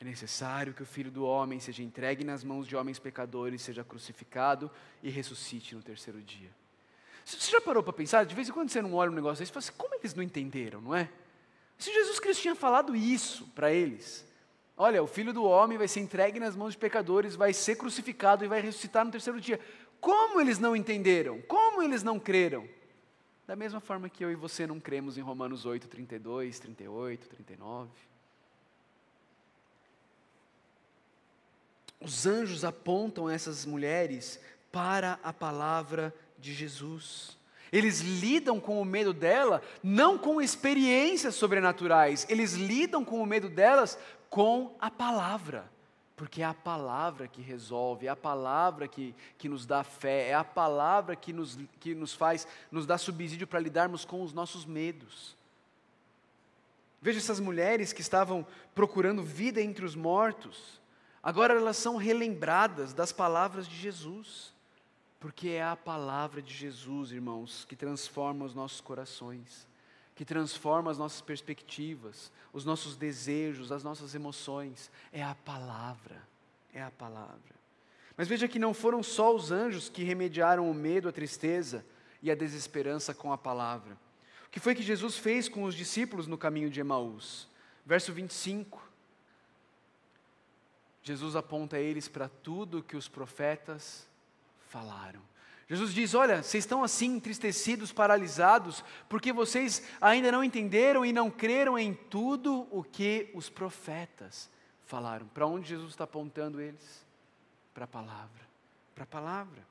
É 0.00 0.04
necessário 0.04 0.74
que 0.74 0.82
o 0.82 0.86
filho 0.86 1.10
do 1.10 1.24
homem 1.24 1.60
seja 1.60 1.82
entregue 1.82 2.24
nas 2.24 2.42
mãos 2.42 2.66
de 2.66 2.76
homens 2.76 2.98
pecadores, 2.98 3.62
seja 3.62 3.84
crucificado 3.84 4.70
e 5.02 5.10
ressuscite 5.10 5.74
no 5.74 5.82
terceiro 5.82 6.20
dia. 6.20 6.50
Você 7.24 7.50
já 7.50 7.60
parou 7.60 7.82
para 7.82 7.92
pensar? 7.92 8.24
De 8.24 8.34
vez 8.34 8.48
em 8.48 8.52
quando 8.52 8.68
você 8.68 8.82
não 8.82 8.94
olha 8.94 9.10
um 9.10 9.14
negócio 9.14 9.38
desse, 9.38 9.50
você 9.50 9.54
fala 9.54 9.64
assim: 9.64 9.78
como 9.78 9.94
eles 9.94 10.14
não 10.14 10.22
entenderam, 10.22 10.80
não 10.80 10.94
é? 10.94 11.08
Se 11.78 11.92
Jesus 11.92 12.20
Cristo 12.20 12.42
tinha 12.42 12.54
falado 12.54 12.94
isso 12.94 13.46
para 13.54 13.72
eles, 13.72 14.26
olha, 14.76 15.02
o 15.02 15.06
filho 15.06 15.32
do 15.32 15.44
homem 15.44 15.78
vai 15.78 15.88
ser 15.88 16.00
entregue 16.00 16.38
nas 16.38 16.54
mãos 16.54 16.74
de 16.74 16.78
pecadores, 16.78 17.34
vai 17.34 17.52
ser 17.52 17.76
crucificado 17.76 18.44
e 18.44 18.48
vai 18.48 18.60
ressuscitar 18.60 19.04
no 19.04 19.10
terceiro 19.10 19.40
dia. 19.40 19.58
Como 20.00 20.40
eles 20.40 20.58
não 20.58 20.76
entenderam? 20.76 21.40
Como 21.42 21.82
eles 21.82 22.02
não 22.02 22.20
creram? 22.20 22.68
Da 23.46 23.56
mesma 23.56 23.80
forma 23.80 24.08
que 24.08 24.24
eu 24.24 24.30
e 24.30 24.34
você 24.34 24.66
não 24.66 24.78
cremos 24.78 25.16
em 25.18 25.20
Romanos 25.22 25.64
8, 25.64 25.88
32, 25.88 26.58
38, 26.58 27.28
39. 27.28 27.90
Os 32.04 32.26
anjos 32.26 32.64
apontam 32.64 33.30
essas 33.30 33.64
mulheres 33.64 34.38
para 34.70 35.18
a 35.22 35.32
palavra 35.32 36.14
de 36.38 36.52
Jesus. 36.52 37.38
Eles 37.72 38.00
lidam 38.00 38.60
com 38.60 38.80
o 38.80 38.84
medo 38.84 39.12
dela 39.12 39.62
não 39.82 40.18
com 40.18 40.40
experiências 40.40 41.34
sobrenaturais, 41.34 42.26
eles 42.28 42.52
lidam 42.52 43.04
com 43.04 43.22
o 43.22 43.26
medo 43.26 43.48
delas 43.48 43.98
com 44.28 44.76
a 44.78 44.90
palavra. 44.90 45.72
Porque 46.16 46.42
é 46.42 46.44
a 46.44 46.54
palavra 46.54 47.26
que 47.26 47.42
resolve, 47.42 48.06
é 48.06 48.10
a 48.10 48.14
palavra 48.14 48.86
que, 48.86 49.12
que 49.36 49.48
nos 49.48 49.66
dá 49.66 49.82
fé, 49.82 50.28
é 50.28 50.34
a 50.34 50.44
palavra 50.44 51.16
que 51.16 51.32
nos, 51.32 51.58
que 51.80 51.94
nos 51.94 52.14
faz, 52.14 52.46
nos 52.70 52.86
dá 52.86 52.96
subsídio 52.96 53.46
para 53.46 53.58
lidarmos 53.58 54.04
com 54.04 54.22
os 54.22 54.32
nossos 54.32 54.64
medos. 54.64 55.36
Veja 57.02 57.18
essas 57.18 57.40
mulheres 57.40 57.92
que 57.92 58.00
estavam 58.00 58.46
procurando 58.74 59.22
vida 59.22 59.60
entre 59.60 59.84
os 59.84 59.96
mortos, 59.96 60.80
agora 61.24 61.54
elas 61.54 61.78
são 61.78 61.96
relembradas 61.96 62.92
das 62.92 63.10
palavras 63.10 63.66
de 63.66 63.74
Jesus, 63.74 64.52
porque 65.18 65.48
é 65.48 65.64
a 65.64 65.74
palavra 65.74 66.42
de 66.42 66.52
Jesus, 66.52 67.10
irmãos, 67.10 67.64
que 67.66 67.74
transforma 67.74 68.44
os 68.44 68.54
nossos 68.54 68.82
corações, 68.82 69.66
que 70.14 70.22
transforma 70.22 70.90
as 70.90 70.98
nossas 70.98 71.22
perspectivas, 71.22 72.30
os 72.52 72.66
nossos 72.66 72.94
desejos, 72.94 73.72
as 73.72 73.82
nossas 73.82 74.14
emoções. 74.14 74.90
É 75.10 75.22
a 75.22 75.34
palavra. 75.34 76.22
É 76.74 76.82
a 76.82 76.90
palavra. 76.90 77.54
Mas 78.16 78.28
veja 78.28 78.46
que 78.46 78.58
não 78.58 78.74
foram 78.74 79.02
só 79.02 79.34
os 79.34 79.50
anjos 79.50 79.88
que 79.88 80.04
remediaram 80.04 80.70
o 80.70 80.74
medo, 80.74 81.08
a 81.08 81.12
tristeza 81.12 81.84
e 82.22 82.30
a 82.30 82.34
desesperança 82.34 83.14
com 83.14 83.32
a 83.32 83.38
palavra. 83.38 83.98
O 84.46 84.50
que 84.50 84.60
foi 84.60 84.74
que 84.74 84.82
Jesus 84.82 85.16
fez 85.16 85.48
com 85.48 85.64
os 85.64 85.74
discípulos 85.74 86.26
no 86.26 86.36
caminho 86.36 86.68
de 86.68 86.80
Emaús? 86.80 87.48
Verso 87.86 88.12
25. 88.12 88.83
Jesus 91.04 91.36
aponta 91.36 91.78
eles 91.78 92.08
para 92.08 92.30
tudo 92.30 92.82
que 92.82 92.96
os 92.96 93.06
profetas 93.08 94.08
falaram. 94.70 95.20
Jesus 95.68 95.92
diz: 95.92 96.14
Olha, 96.14 96.42
vocês 96.42 96.64
estão 96.64 96.82
assim 96.82 97.16
entristecidos, 97.16 97.92
paralisados, 97.92 98.82
porque 99.06 99.30
vocês 99.30 99.82
ainda 100.00 100.32
não 100.32 100.42
entenderam 100.42 101.04
e 101.04 101.12
não 101.12 101.30
creram 101.30 101.78
em 101.78 101.92
tudo 101.92 102.66
o 102.70 102.82
que 102.82 103.30
os 103.34 103.50
profetas 103.50 104.50
falaram. 104.86 105.26
Para 105.26 105.46
onde 105.46 105.68
Jesus 105.68 105.90
está 105.90 106.04
apontando 106.04 106.58
eles? 106.58 107.04
Para 107.74 107.84
a 107.84 107.88
palavra. 107.88 108.48
Para 108.94 109.04
a 109.04 109.06
palavra. 109.06 109.62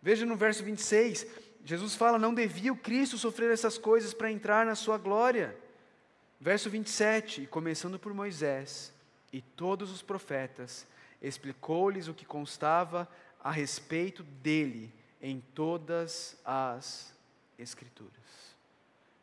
Veja 0.00 0.24
no 0.24 0.36
verso 0.36 0.62
26, 0.62 1.26
Jesus 1.64 1.96
fala: 1.96 2.20
Não 2.20 2.32
devia 2.32 2.72
o 2.72 2.76
Cristo 2.76 3.18
sofrer 3.18 3.50
essas 3.50 3.76
coisas 3.76 4.14
para 4.14 4.30
entrar 4.30 4.64
na 4.64 4.76
sua 4.76 4.96
glória. 4.96 5.58
Verso 6.40 6.70
27, 6.70 7.42
e 7.42 7.46
começando 7.48 7.98
por 7.98 8.14
Moisés 8.14 8.92
e 9.32 9.40
todos 9.40 9.90
os 9.90 10.02
profetas, 10.02 10.86
explicou-lhes 11.20 12.08
o 12.08 12.14
que 12.14 12.24
constava 12.24 13.08
a 13.42 13.50
respeito 13.50 14.22
dele 14.22 14.92
em 15.20 15.40
todas 15.54 16.36
as 16.44 17.14
Escrituras. 17.58 18.14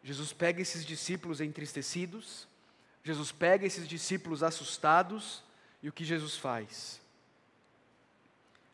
Jesus 0.04 0.32
pega 0.32 0.62
esses 0.62 0.86
discípulos 0.86 1.42
entristecidos, 1.42 2.48
Jesus 3.04 3.32
pega 3.32 3.66
esses 3.66 3.88
discípulos 3.88 4.44
assustados, 4.44 5.44
e 5.82 5.90
o 5.90 5.92
que 5.92 6.06
Jesus 6.06 6.38
faz? 6.38 7.02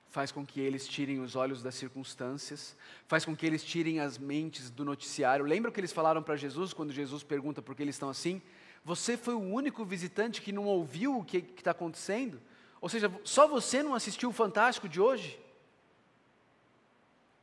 Faz 0.10 0.32
com 0.32 0.46
que 0.46 0.60
eles 0.60 0.88
tirem 0.88 1.20
os 1.20 1.36
olhos 1.36 1.64
das 1.64 1.76
circunstâncias, 1.76 2.76
faz 3.08 3.26
com 3.26 3.36
que 3.36 3.46
eles 3.46 3.64
tirem 3.64 4.00
as 4.00 4.18
mentes 4.18 4.70
do 4.70 4.86
noticiário. 4.86 5.46
Lembra 5.46 5.72
o 5.72 5.74
que 5.74 5.80
eles 5.80 5.94
falaram 5.94 6.22
para 6.22 6.36
Jesus 6.36 6.74
quando 6.74 6.92
Jesus 6.92 7.24
pergunta 7.24 7.62
por 7.62 7.74
que 7.74 7.82
eles 7.82 7.96
estão 7.96 8.10
assim? 8.10 8.42
Você 8.86 9.16
foi 9.16 9.34
o 9.34 9.40
único 9.40 9.86
visitante 9.86 10.42
que 10.42 10.52
não 10.52 10.66
ouviu 10.66 11.18
o 11.18 11.24
que 11.24 11.38
está 11.38 11.72
acontecendo? 11.72 12.42
Ou 12.82 12.90
seja, 12.90 13.12
só 13.24 13.48
você 13.48 13.82
não 13.82 13.96
assistiu 13.96 14.30
o 14.30 14.34
Fantástico 14.34 14.90
de 14.90 15.00
hoje? 15.00 15.40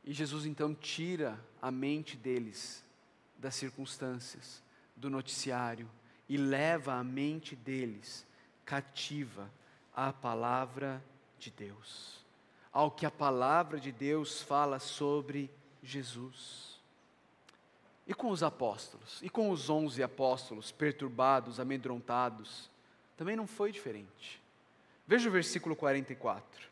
E 0.03 0.13
Jesus 0.13 0.45
então 0.45 0.73
tira 0.73 1.39
a 1.61 1.71
mente 1.71 2.15
deles 2.15 2.83
das 3.37 3.55
circunstâncias, 3.55 4.61
do 4.95 5.09
noticiário, 5.09 5.89
e 6.29 6.37
leva 6.37 6.93
a 6.93 7.03
mente 7.03 7.55
deles 7.55 8.25
cativa 8.63 9.51
à 9.95 10.13
palavra 10.13 11.03
de 11.39 11.49
Deus, 11.49 12.23
ao 12.71 12.91
que 12.91 13.05
a 13.05 13.11
palavra 13.11 13.79
de 13.79 13.91
Deus 13.91 14.41
fala 14.41 14.79
sobre 14.79 15.51
Jesus. 15.81 16.70
E 18.11 18.13
com 18.13 18.29
os 18.29 18.43
apóstolos, 18.43 19.21
e 19.21 19.29
com 19.29 19.51
os 19.51 19.69
onze 19.69 20.03
apóstolos 20.03 20.69
perturbados, 20.69 21.61
amedrontados, 21.61 22.69
também 23.15 23.37
não 23.37 23.47
foi 23.47 23.71
diferente. 23.71 24.41
Veja 25.07 25.29
o 25.29 25.31
versículo 25.31 25.77
44. 25.77 26.67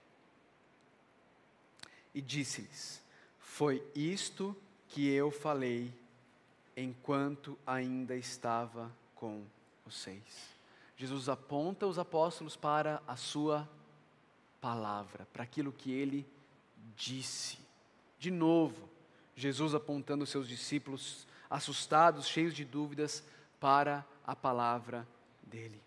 E 2.13 2.21
disse-lhes: 2.21 3.02
Foi 3.39 3.82
isto 3.95 4.54
que 4.89 5.08
eu 5.08 5.32
falei 5.32 5.93
enquanto 6.75 7.58
ainda 7.65 8.17
estava 8.17 8.91
com 9.15 9.41
vocês. 9.86 10.58
Jesus 10.97 11.30
aponta 11.30 11.88
os 11.88 11.97
apóstolos 11.97 12.58
para 12.58 13.02
a 13.08 13.15
sua 13.15 13.65
palavra, 14.60 15.25
para 15.32 15.43
aquilo 15.43 15.71
que 15.71 15.89
ele 15.89 16.28
disse. 16.97 17.58
De 18.19 18.30
novo, 18.30 18.89
Jesus 19.38 19.73
apontando 19.73 20.25
seus 20.25 20.45
discípulos 20.45 21.29
assustados, 21.49 22.27
cheios 22.27 22.53
de 22.53 22.63
dúvidas, 22.63 23.23
para 23.59 24.05
a 24.25 24.35
palavra 24.35 25.07
dele. 25.43 25.81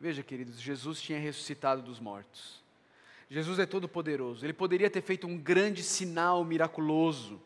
Veja, 0.00 0.22
queridos, 0.22 0.60
Jesus 0.60 1.00
tinha 1.00 1.18
ressuscitado 1.18 1.82
dos 1.82 2.00
mortos. 2.00 2.62
Jesus 3.30 3.58
é 3.58 3.66
todo-poderoso. 3.66 4.44
Ele 4.44 4.52
poderia 4.52 4.90
ter 4.90 5.02
feito 5.02 5.26
um 5.26 5.36
grande 5.36 5.82
sinal 5.82 6.44
miraculoso. 6.44 7.40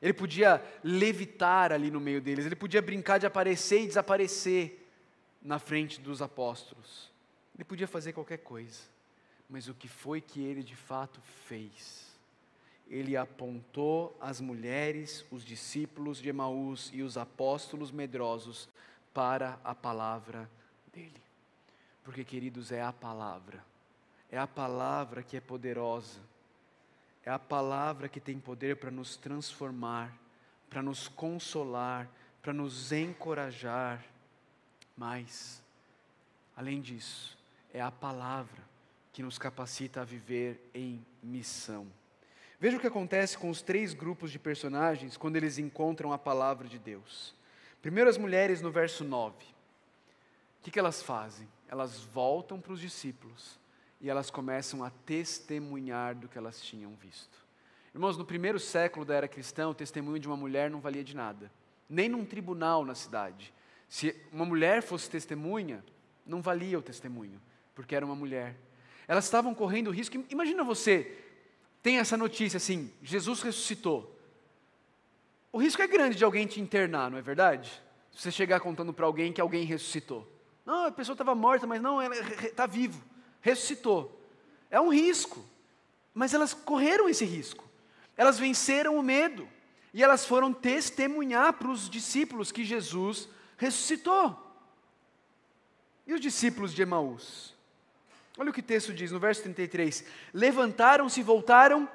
Ele 0.00 0.12
podia 0.12 0.62
levitar 0.82 1.72
ali 1.72 1.90
no 1.90 2.00
meio 2.00 2.20
deles. 2.20 2.46
Ele 2.46 2.54
podia 2.54 2.82
brincar 2.82 3.18
de 3.18 3.26
aparecer 3.26 3.82
e 3.82 3.86
desaparecer 3.86 4.86
na 5.42 5.58
frente 5.58 6.00
dos 6.00 6.22
apóstolos. 6.22 7.10
Ele 7.54 7.64
podia 7.64 7.88
fazer 7.88 8.12
qualquer 8.12 8.38
coisa. 8.38 8.80
Mas 9.48 9.68
o 9.68 9.74
que 9.74 9.88
foi 9.88 10.20
que 10.20 10.42
ele 10.42 10.62
de 10.62 10.76
fato 10.76 11.20
fez? 11.46 12.03
Ele 12.88 13.16
apontou 13.16 14.16
as 14.20 14.40
mulheres, 14.40 15.24
os 15.30 15.44
discípulos 15.44 16.18
de 16.18 16.28
Emaús 16.28 16.90
e 16.92 17.02
os 17.02 17.16
apóstolos 17.16 17.90
medrosos 17.90 18.68
para 19.12 19.58
a 19.64 19.74
palavra 19.74 20.50
dele. 20.92 21.22
Porque, 22.02 22.24
queridos, 22.24 22.70
é 22.70 22.82
a 22.82 22.92
palavra. 22.92 23.64
É 24.30 24.38
a 24.38 24.46
palavra 24.46 25.22
que 25.22 25.36
é 25.36 25.40
poderosa. 25.40 26.20
É 27.24 27.30
a 27.30 27.38
palavra 27.38 28.08
que 28.08 28.20
tem 28.20 28.38
poder 28.38 28.76
para 28.76 28.90
nos 28.90 29.16
transformar, 29.16 30.12
para 30.68 30.82
nos 30.82 31.08
consolar, 31.08 32.08
para 32.42 32.52
nos 32.52 32.92
encorajar. 32.92 34.04
Mas, 34.94 35.62
além 36.54 36.82
disso, 36.82 37.36
é 37.72 37.80
a 37.80 37.90
palavra 37.90 38.62
que 39.12 39.22
nos 39.22 39.38
capacita 39.38 40.02
a 40.02 40.04
viver 40.04 40.60
em 40.74 41.04
missão. 41.22 41.86
Veja 42.64 42.78
o 42.78 42.80
que 42.80 42.86
acontece 42.86 43.36
com 43.36 43.50
os 43.50 43.60
três 43.60 43.92
grupos 43.92 44.32
de 44.32 44.38
personagens 44.38 45.18
quando 45.18 45.36
eles 45.36 45.58
encontram 45.58 46.14
a 46.14 46.16
palavra 46.18 46.66
de 46.66 46.78
Deus. 46.78 47.34
Primeiro, 47.82 48.08
as 48.08 48.16
mulheres 48.16 48.62
no 48.62 48.70
verso 48.70 49.04
9. 49.04 49.36
O 49.36 50.62
que, 50.62 50.70
que 50.70 50.78
elas 50.78 51.02
fazem? 51.02 51.46
elas 51.68 52.00
voltam 52.04 52.58
para 52.58 52.72
os 52.72 52.80
discípulos 52.80 53.58
e 54.00 54.08
elas 54.08 54.30
começam 54.30 54.82
a 54.82 54.88
testemunhar 54.90 56.14
do 56.14 56.26
que 56.26 56.38
elas 56.38 56.58
tinham 56.62 56.94
visto. 56.94 57.44
Irmãos, 57.92 58.16
no 58.16 58.24
primeiro 58.24 58.58
século 58.58 59.04
da 59.04 59.14
era 59.14 59.28
cristã, 59.28 59.68
o 59.68 59.74
testemunho 59.74 60.18
de 60.18 60.26
uma 60.26 60.36
mulher 60.36 60.70
não 60.70 60.80
valia 60.80 61.04
de 61.04 61.14
nada, 61.14 61.50
nem 61.86 62.08
num 62.08 62.24
tribunal 62.24 62.82
na 62.82 62.94
cidade. 62.94 63.52
Se 63.88 64.16
uma 64.32 64.46
mulher 64.46 64.82
fosse 64.82 65.10
testemunha, 65.10 65.84
não 66.24 66.40
valia 66.40 66.78
o 66.78 66.82
testemunho, 66.82 67.42
porque 67.74 67.94
era 67.94 68.06
uma 68.06 68.16
mulher. 68.16 68.56
Elas 69.06 69.24
estavam 69.24 69.54
correndo 69.54 69.90
risco. 69.90 70.16
Imagina 70.30 70.64
você, 70.64 71.23
tem 71.84 71.98
essa 71.98 72.16
notícia 72.16 72.56
assim: 72.56 72.90
Jesus 73.02 73.42
ressuscitou. 73.42 74.18
O 75.52 75.58
risco 75.58 75.82
é 75.82 75.86
grande 75.86 76.16
de 76.16 76.24
alguém 76.24 76.46
te 76.46 76.58
internar, 76.58 77.10
não 77.10 77.18
é 77.18 77.22
verdade? 77.22 77.70
Se 78.10 78.22
você 78.22 78.32
chegar 78.32 78.58
contando 78.58 78.92
para 78.92 79.04
alguém 79.04 79.34
que 79.34 79.40
alguém 79.40 79.64
ressuscitou. 79.64 80.26
Não, 80.64 80.86
a 80.86 80.90
pessoa 80.90 81.12
estava 81.12 81.34
morta, 81.34 81.66
mas 81.66 81.82
não, 81.82 82.00
ela 82.00 82.16
está 82.16 82.66
vivo, 82.66 83.04
ressuscitou. 83.42 84.18
É 84.70 84.80
um 84.80 84.88
risco, 84.88 85.44
mas 86.14 86.32
elas 86.32 86.54
correram 86.54 87.06
esse 87.06 87.26
risco. 87.26 87.68
Elas 88.16 88.38
venceram 88.38 88.96
o 88.96 89.02
medo 89.02 89.46
e 89.92 90.02
elas 90.02 90.24
foram 90.24 90.54
testemunhar 90.54 91.52
para 91.52 91.68
os 91.68 91.90
discípulos 91.90 92.50
que 92.50 92.64
Jesus 92.64 93.28
ressuscitou. 93.58 94.40
E 96.06 96.14
os 96.14 96.20
discípulos 96.20 96.72
de 96.72 96.80
Emaús? 96.80 97.53
Olha 98.36 98.50
o 98.50 98.52
que 98.52 98.60
o 98.60 98.64
texto 98.64 98.92
diz 98.92 99.12
no 99.12 99.20
verso 99.20 99.42
33: 99.42 100.04
Levantaram-se 100.32 101.20
e 101.20 101.22
voltaram 101.22 101.88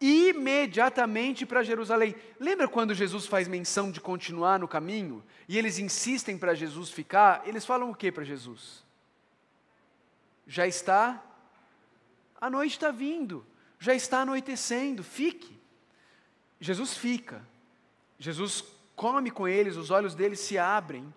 imediatamente 0.00 1.44
para 1.44 1.62
Jerusalém. 1.62 2.14
Lembra 2.38 2.66
quando 2.66 2.94
Jesus 2.94 3.26
faz 3.26 3.46
menção 3.46 3.90
de 3.90 4.00
continuar 4.00 4.58
no 4.58 4.66
caminho 4.66 5.22
e 5.46 5.58
eles 5.58 5.78
insistem 5.78 6.38
para 6.38 6.54
Jesus 6.54 6.90
ficar? 6.90 7.46
Eles 7.46 7.66
falam 7.66 7.90
o 7.90 7.94
que 7.94 8.10
para 8.10 8.24
Jesus? 8.24 8.82
Já 10.46 10.66
está, 10.66 11.22
a 12.40 12.48
noite 12.48 12.72
está 12.72 12.90
vindo, 12.90 13.46
já 13.78 13.94
está 13.94 14.22
anoitecendo, 14.22 15.04
fique. 15.04 15.60
Jesus 16.58 16.96
fica, 16.96 17.42
Jesus 18.18 18.64
come 18.96 19.30
com 19.30 19.46
eles, 19.46 19.76
os 19.76 19.90
olhos 19.90 20.14
deles 20.14 20.40
se 20.40 20.58
abrem, 20.58 21.12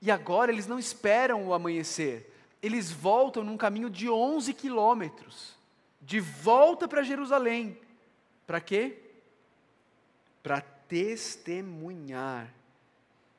e 0.00 0.10
agora 0.10 0.52
eles 0.52 0.66
não 0.66 0.78
esperam 0.78 1.44
o 1.46 1.54
amanhecer, 1.54 2.32
eles 2.66 2.90
voltam 2.90 3.42
num 3.44 3.56
caminho 3.56 3.88
de 3.88 4.08
11 4.08 4.52
quilômetros, 4.54 5.56
de 6.00 6.20
volta 6.20 6.86
para 6.86 7.02
Jerusalém 7.02 7.78
para 8.46 8.60
quê? 8.60 8.96
Para 10.42 10.60
testemunhar 10.60 12.52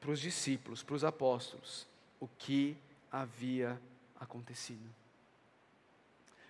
para 0.02 0.12
os 0.12 0.20
discípulos, 0.20 0.84
para 0.84 0.96
os 0.96 1.04
apóstolos, 1.04 1.88
o 2.20 2.28
que 2.28 2.78
havia 3.12 3.80
acontecido. 4.20 4.94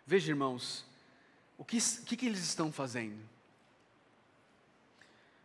Veja, 0.05 0.31
irmãos, 0.31 0.85
o 1.57 1.63
que, 1.63 1.77
que, 2.05 2.17
que 2.17 2.25
eles 2.25 2.39
estão 2.39 2.71
fazendo? 2.71 3.21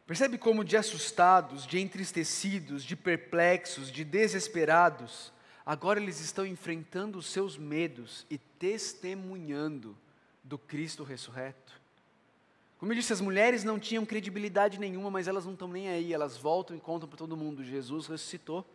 Percebe 0.07 0.37
como 0.37 0.65
de 0.65 0.77
assustados, 0.77 1.67
de 1.67 1.79
entristecidos, 1.79 2.83
de 2.83 2.97
perplexos, 2.97 3.91
de 3.91 4.05
desesperados, 4.05 5.33
agora 5.65 6.01
eles 6.01 6.21
estão 6.21 6.47
enfrentando 6.47 7.19
os 7.19 7.27
seus 7.27 7.57
medos 7.57 8.27
e 8.31 8.39
testemunhando 8.39 9.97
do 10.43 10.59
Cristo 10.59 11.05
ressurreto? 11.05 11.81
Como 12.79 12.91
eu 12.91 12.97
disse, 12.97 13.13
as 13.13 13.21
mulheres 13.21 13.63
não 13.63 13.79
tinham 13.79 14.05
credibilidade 14.05 14.81
nenhuma, 14.81 15.09
mas 15.09 15.29
elas 15.29 15.45
não 15.45 15.53
estão 15.53 15.69
nem 15.69 15.89
aí, 15.89 16.13
elas 16.13 16.37
voltam 16.37 16.77
e 16.77 16.81
contam 16.81 17.09
para 17.09 17.17
todo 17.17 17.37
mundo: 17.37 17.63
Jesus 17.63 18.09
ressuscitou. 18.09 18.67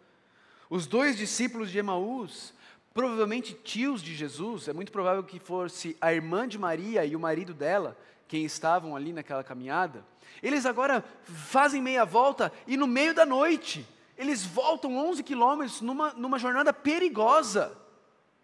Os 0.69 0.87
dois 0.87 1.17
discípulos 1.17 1.69
de 1.69 1.77
Emaús, 1.77 2.53
provavelmente 2.93 3.53
tios 3.53 4.01
de 4.01 4.15
Jesus, 4.15 4.69
é 4.69 4.73
muito 4.73 4.93
provável 4.93 5.23
que 5.23 5.39
fosse 5.39 5.97
a 5.99 6.13
irmã 6.13 6.47
de 6.47 6.57
Maria 6.57 7.05
e 7.05 7.17
o 7.17 7.19
marido 7.19 7.53
dela, 7.53 7.97
quem 8.29 8.45
estavam 8.45 8.95
ali 8.95 9.11
naquela 9.11 9.43
caminhada, 9.43 10.05
eles 10.41 10.65
agora 10.65 11.03
fazem 11.23 11.81
meia 11.81 12.05
volta 12.05 12.51
e 12.65 12.77
no 12.77 12.87
meio 12.87 13.13
da 13.13 13.25
noite, 13.25 13.85
eles 14.17 14.43
voltam 14.45 14.97
11 14.97 15.23
quilômetros 15.23 15.81
numa, 15.81 16.13
numa 16.13 16.39
jornada 16.39 16.73
perigosa, 16.73 17.77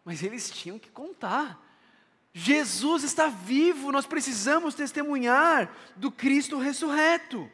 mas 0.05 0.21
eles 0.21 0.49
tinham 0.51 0.77
que 0.77 0.89
contar. 0.89 1.59
Jesus 2.33 3.03
está 3.03 3.27
vivo, 3.27 3.91
nós 3.91 4.05
precisamos 4.05 4.75
testemunhar 4.75 5.71
do 5.95 6.11
Cristo 6.11 6.57
ressurreto. 6.57 7.49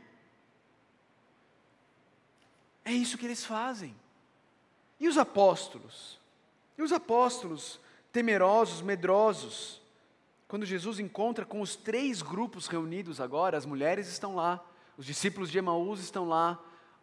É 2.83 2.91
isso 2.91 3.17
que 3.17 3.25
eles 3.25 3.45
fazem. 3.45 3.95
E 4.99 5.07
os 5.07 5.17
apóstolos? 5.17 6.19
E 6.77 6.81
os 6.81 6.91
apóstolos, 6.91 7.79
temerosos, 8.11 8.81
medrosos, 8.81 9.81
quando 10.47 10.65
Jesus 10.65 10.99
encontra 10.99 11.45
com 11.45 11.61
os 11.61 11.75
três 11.75 12.21
grupos 12.21 12.67
reunidos 12.67 13.21
agora, 13.21 13.57
as 13.57 13.65
mulheres 13.65 14.07
estão 14.07 14.35
lá, 14.35 14.65
os 14.97 15.05
discípulos 15.05 15.51
de 15.51 15.57
Emaús 15.57 15.99
estão 15.99 16.27
lá, 16.27 16.59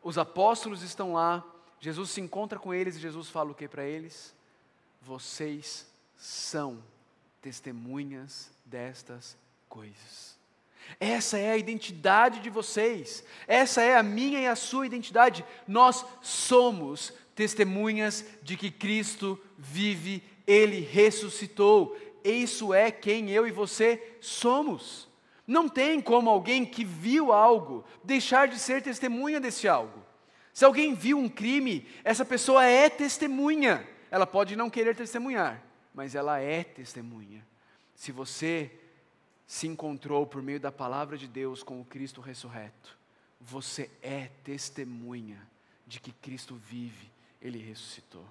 os 0.06 0.18
apóstolos 0.18 0.82
estão 0.82 1.14
lá, 1.14 1.44
Jesus 1.80 2.10
se 2.10 2.20
encontra 2.20 2.60
com 2.60 2.72
eles 2.72 2.94
e 2.94 3.00
Jesus 3.00 3.28
fala 3.28 3.50
o 3.50 3.54
que 3.56 3.66
para 3.66 3.84
eles? 3.84 4.32
Vocês 5.02 5.84
são 6.16 6.80
testemunhas 7.42 8.48
destas 8.64 9.36
coisas. 9.68 10.38
Essa 11.00 11.38
é 11.38 11.50
a 11.50 11.56
identidade 11.56 12.38
de 12.38 12.48
vocês, 12.48 13.24
essa 13.48 13.82
é 13.82 13.96
a 13.96 14.02
minha 14.04 14.38
e 14.38 14.46
a 14.46 14.54
sua 14.54 14.86
identidade. 14.86 15.44
Nós 15.66 16.06
somos 16.22 17.12
testemunhas 17.34 18.24
de 18.44 18.56
que 18.56 18.70
Cristo 18.70 19.36
vive, 19.58 20.22
Ele 20.46 20.78
ressuscitou. 20.82 21.98
Isso 22.22 22.72
é 22.72 22.92
quem 22.92 23.32
eu 23.32 23.44
e 23.44 23.50
você 23.50 24.16
somos. 24.20 25.05
Não 25.46 25.68
tem 25.68 26.00
como 26.00 26.28
alguém 26.28 26.64
que 26.64 26.84
viu 26.84 27.32
algo 27.32 27.84
deixar 28.02 28.48
de 28.48 28.58
ser 28.58 28.82
testemunha 28.82 29.40
desse 29.40 29.68
algo. 29.68 30.04
Se 30.52 30.64
alguém 30.64 30.94
viu 30.94 31.18
um 31.18 31.28
crime, 31.28 31.86
essa 32.02 32.24
pessoa 32.24 32.64
é 32.64 32.88
testemunha. 32.88 33.86
Ela 34.10 34.26
pode 34.26 34.56
não 34.56 34.70
querer 34.70 34.96
testemunhar, 34.96 35.62
mas 35.94 36.14
ela 36.14 36.40
é 36.40 36.64
testemunha. 36.64 37.46
Se 37.94 38.10
você 38.10 38.70
se 39.46 39.66
encontrou 39.66 40.26
por 40.26 40.42
meio 40.42 40.58
da 40.58 40.72
palavra 40.72 41.16
de 41.16 41.28
Deus 41.28 41.62
com 41.62 41.80
o 41.80 41.84
Cristo 41.84 42.20
ressurreto, 42.20 42.96
você 43.40 43.90
é 44.02 44.30
testemunha 44.42 45.38
de 45.86 46.00
que 46.00 46.10
Cristo 46.10 46.56
vive, 46.56 47.10
ele 47.40 47.58
ressuscitou. 47.58 48.24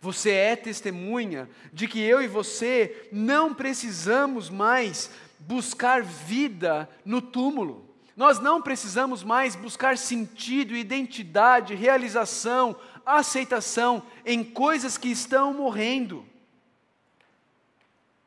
Você 0.00 0.30
é 0.30 0.56
testemunha 0.56 1.48
de 1.72 1.86
que 1.86 2.00
eu 2.00 2.20
e 2.22 2.26
você 2.26 3.08
não 3.12 3.54
precisamos 3.54 4.50
mais 4.50 5.10
buscar 5.46 6.02
vida 6.02 6.88
no 7.04 7.20
túmulo. 7.20 7.88
Nós 8.16 8.38
não 8.38 8.60
precisamos 8.60 9.22
mais 9.22 9.56
buscar 9.56 9.96
sentido, 9.96 10.76
identidade, 10.76 11.74
realização, 11.74 12.76
aceitação 13.04 14.02
em 14.24 14.44
coisas 14.44 14.98
que 14.98 15.08
estão 15.08 15.54
morrendo. 15.54 16.26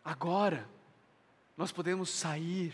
Agora, 0.04 0.68
nós 1.56 1.72
podemos 1.72 2.10
sair 2.10 2.74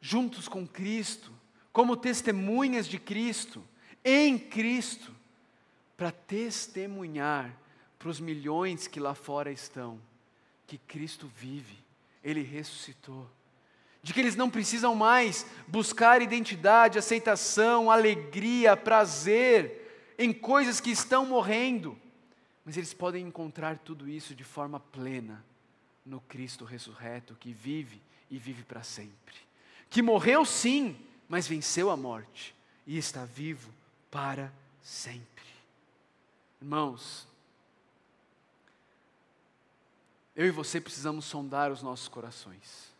juntos 0.00 0.48
com 0.48 0.66
Cristo, 0.66 1.32
como 1.72 1.96
testemunhas 1.96 2.86
de 2.86 2.98
Cristo, 2.98 3.62
em 4.04 4.38
Cristo, 4.38 5.12
para 5.96 6.12
testemunhar 6.12 7.52
para 7.98 8.08
os 8.08 8.20
milhões 8.20 8.86
que 8.86 9.00
lá 9.00 9.14
fora 9.14 9.50
estão 9.50 10.00
que 10.66 10.78
Cristo 10.78 11.30
vive, 11.36 11.78
Ele 12.26 12.42
ressuscitou. 12.42 13.30
De 14.02 14.12
que 14.12 14.18
eles 14.18 14.34
não 14.34 14.50
precisam 14.50 14.96
mais 14.96 15.46
buscar 15.68 16.20
identidade, 16.20 16.98
aceitação, 16.98 17.88
alegria, 17.90 18.76
prazer 18.76 20.14
em 20.18 20.32
coisas 20.32 20.80
que 20.80 20.90
estão 20.90 21.24
morrendo, 21.24 21.96
mas 22.64 22.76
eles 22.76 22.92
podem 22.92 23.24
encontrar 23.24 23.78
tudo 23.78 24.08
isso 24.08 24.34
de 24.34 24.42
forma 24.42 24.80
plena 24.80 25.44
no 26.04 26.20
Cristo 26.22 26.64
ressurreto 26.64 27.36
que 27.38 27.52
vive 27.52 28.02
e 28.28 28.38
vive 28.38 28.64
para 28.64 28.82
sempre. 28.82 29.36
Que 29.88 30.02
morreu 30.02 30.44
sim, 30.44 30.96
mas 31.28 31.46
venceu 31.46 31.90
a 31.90 31.96
morte 31.96 32.54
e 32.86 32.98
está 32.98 33.24
vivo 33.24 33.72
para 34.10 34.52
sempre. 34.82 35.44
Irmãos, 36.60 37.28
eu 40.36 40.46
e 40.46 40.50
você 40.50 40.80
precisamos 40.80 41.24
sondar 41.24 41.72
os 41.72 41.82
nossos 41.82 42.06
corações. 42.08 42.94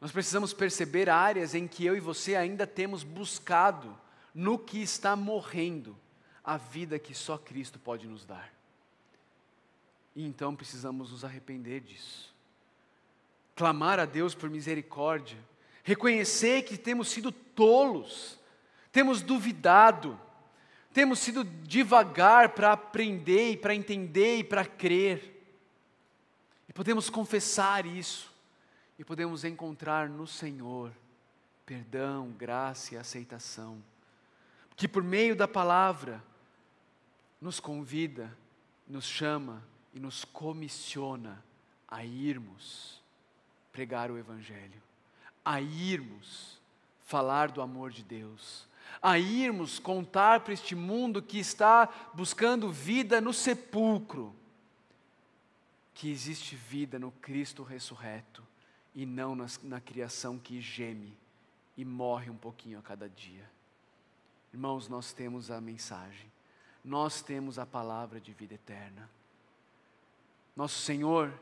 Nós 0.00 0.10
precisamos 0.10 0.54
perceber 0.54 1.10
áreas 1.10 1.54
em 1.54 1.68
que 1.68 1.84
eu 1.84 1.94
e 1.94 2.00
você 2.00 2.34
ainda 2.34 2.66
temos 2.66 3.02
buscado 3.02 3.96
no 4.34 4.58
que 4.58 4.80
está 4.80 5.14
morrendo 5.14 5.96
a 6.42 6.56
vida 6.56 6.98
que 6.98 7.14
só 7.14 7.36
Cristo 7.36 7.78
pode 7.78 8.06
nos 8.06 8.24
dar. 8.24 8.52
E 10.14 10.24
então 10.24 10.56
precisamos 10.56 11.10
nos 11.12 11.24
arrepender 11.24 11.80
disso. 11.80 12.34
Clamar 13.54 13.98
a 13.98 14.06
Deus 14.06 14.34
por 14.34 14.48
misericórdia, 14.48 15.38
reconhecer 15.82 16.62
que 16.62 16.78
temos 16.78 17.08
sido 17.08 17.30
tolos, 17.30 18.38
temos 18.90 19.20
duvidado, 19.20 20.18
temos 20.92 21.18
sido 21.18 21.44
devagar 21.44 22.50
para 22.50 22.72
aprender 22.72 23.52
e 23.52 23.56
para 23.56 23.74
entender 23.74 24.38
e 24.38 24.44
para 24.44 24.64
crer. 24.64 25.35
Podemos 26.76 27.08
confessar 27.08 27.86
isso 27.86 28.30
e 28.98 29.04
podemos 29.04 29.44
encontrar 29.44 30.10
no 30.10 30.26
Senhor 30.26 30.92
perdão, 31.64 32.30
graça 32.32 32.94
e 32.94 32.98
aceitação. 32.98 33.82
Que 34.76 34.86
por 34.86 35.02
meio 35.02 35.34
da 35.34 35.48
palavra 35.48 36.22
nos 37.40 37.58
convida, 37.58 38.30
nos 38.86 39.06
chama 39.06 39.62
e 39.94 39.98
nos 39.98 40.22
comissiona 40.26 41.42
a 41.88 42.04
irmos 42.04 43.00
pregar 43.72 44.10
o 44.10 44.18
Evangelho, 44.18 44.82
a 45.42 45.62
irmos 45.62 46.58
falar 47.06 47.50
do 47.50 47.62
amor 47.62 47.90
de 47.90 48.02
Deus, 48.02 48.68
a 49.00 49.18
irmos 49.18 49.78
contar 49.78 50.40
para 50.40 50.52
este 50.52 50.74
mundo 50.74 51.22
que 51.22 51.38
está 51.38 51.88
buscando 52.12 52.70
vida 52.70 53.18
no 53.18 53.32
sepulcro, 53.32 54.36
que 55.96 56.10
existe 56.10 56.54
vida 56.54 56.98
no 56.98 57.10
Cristo 57.10 57.62
ressurreto 57.62 58.46
e 58.94 59.06
não 59.06 59.34
na, 59.62 59.80
criação 59.80 60.38
que 60.38 60.60
geme 60.60 61.16
e 61.74 61.86
morre 61.86 62.28
um 62.28 62.36
pouquinho 62.36 62.78
a 62.78 62.82
cada 62.82 63.08
dia. 63.08 63.50
Irmãos, 64.52 64.88
nós 64.88 65.14
temos 65.14 65.50
a 65.50 65.58
mensagem, 65.58 66.30
nós 66.84 67.22
temos 67.22 67.58
a 67.58 67.64
palavra 67.64 68.20
de 68.20 68.30
vida 68.34 68.52
eterna. 68.52 69.08
Nosso 70.54 70.78
Senhor 70.80 71.32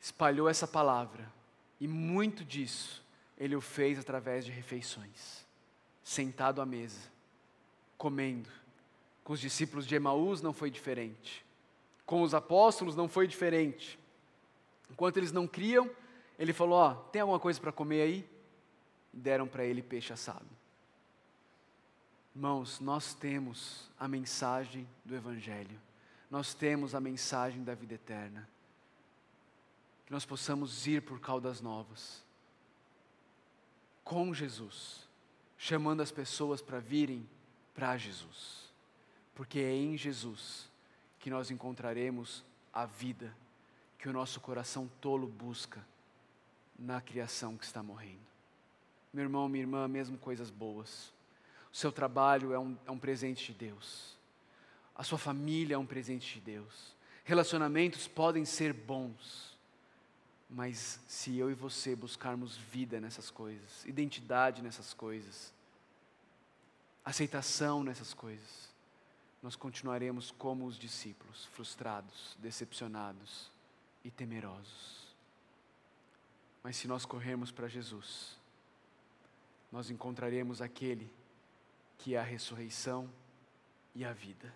espalhou 0.00 0.48
essa 0.48 0.68
palavra 0.68 1.28
e 1.80 1.88
muito 1.88 2.44
disso 2.44 3.04
Ele 3.36 3.56
o 3.56 3.60
fez 3.60 3.98
através 3.98 4.44
de 4.44 4.52
refeições, 4.52 5.44
sentado 6.04 6.62
à 6.62 6.66
mesa, 6.66 7.10
comendo. 7.98 8.48
Com 9.24 9.32
os 9.32 9.40
discípulos 9.40 9.84
de 9.84 9.96
Emaús 9.96 10.40
não 10.40 10.52
foi 10.52 10.70
diferente, 10.70 11.44
com 12.04 12.22
os 12.22 12.34
apóstolos 12.34 12.96
não 12.96 13.08
foi 13.08 13.26
diferente. 13.26 13.98
Enquanto 14.90 15.16
eles 15.16 15.32
não 15.32 15.46
criam, 15.46 15.90
ele 16.38 16.52
falou: 16.52 16.78
Ó, 16.78 16.94
tem 16.94 17.22
alguma 17.22 17.40
coisa 17.40 17.60
para 17.60 17.72
comer 17.72 18.02
aí? 18.02 18.30
Deram 19.12 19.46
para 19.46 19.64
ele 19.64 19.82
peixe 19.82 20.12
assado. 20.12 20.46
Irmãos, 22.34 22.80
nós 22.80 23.14
temos 23.14 23.90
a 23.98 24.08
mensagem 24.08 24.88
do 25.04 25.14
Evangelho 25.14 25.78
nós 26.32 26.54
temos 26.54 26.94
a 26.94 27.00
mensagem 27.00 27.62
da 27.62 27.74
vida 27.74 27.92
eterna. 27.92 28.48
Que 30.06 30.12
nós 30.12 30.24
possamos 30.24 30.86
ir 30.86 31.02
por 31.02 31.20
caudas 31.20 31.60
novas, 31.60 32.24
com 34.02 34.32
Jesus, 34.32 35.06
chamando 35.58 36.00
as 36.00 36.10
pessoas 36.10 36.62
para 36.62 36.80
virem 36.80 37.28
para 37.74 37.98
Jesus, 37.98 38.72
porque 39.34 39.58
é 39.58 39.74
em 39.74 39.94
Jesus 39.94 40.70
que 41.22 41.30
nós 41.30 41.52
encontraremos 41.52 42.44
a 42.72 42.84
vida 42.84 43.32
que 43.96 44.08
o 44.08 44.12
nosso 44.12 44.40
coração 44.40 44.90
tolo 45.00 45.28
busca 45.28 45.80
na 46.76 47.00
criação 47.00 47.56
que 47.56 47.64
está 47.64 47.80
morrendo. 47.80 48.26
Meu 49.12 49.22
irmão, 49.22 49.48
minha 49.48 49.62
irmã, 49.62 49.86
mesmo 49.86 50.18
coisas 50.18 50.50
boas. 50.50 51.12
O 51.72 51.76
seu 51.76 51.92
trabalho 51.92 52.52
é 52.52 52.58
um, 52.58 52.76
é 52.84 52.90
um 52.90 52.98
presente 52.98 53.52
de 53.52 53.58
Deus. 53.66 54.16
A 54.96 55.04
sua 55.04 55.16
família 55.16 55.76
é 55.76 55.78
um 55.78 55.86
presente 55.86 56.34
de 56.34 56.40
Deus. 56.40 56.92
Relacionamentos 57.22 58.08
podem 58.08 58.44
ser 58.44 58.72
bons, 58.72 59.56
mas 60.50 60.98
se 61.06 61.38
eu 61.38 61.52
e 61.52 61.54
você 61.54 61.94
buscarmos 61.94 62.56
vida 62.56 63.00
nessas 63.00 63.30
coisas, 63.30 63.84
identidade 63.84 64.60
nessas 64.60 64.92
coisas, 64.92 65.54
aceitação 67.04 67.84
nessas 67.84 68.12
coisas, 68.12 68.71
nós 69.42 69.56
continuaremos 69.56 70.30
como 70.30 70.66
os 70.66 70.78
discípulos, 70.78 71.46
frustrados, 71.46 72.36
decepcionados 72.38 73.50
e 74.04 74.10
temerosos. 74.10 75.02
Mas 76.62 76.76
se 76.76 76.86
nós 76.86 77.04
corrermos 77.04 77.50
para 77.50 77.66
Jesus, 77.66 78.38
nós 79.72 79.90
encontraremos 79.90 80.62
aquele 80.62 81.10
que 81.98 82.14
é 82.14 82.18
a 82.18 82.22
ressurreição 82.22 83.10
e 83.94 84.04
a 84.04 84.12
vida, 84.12 84.52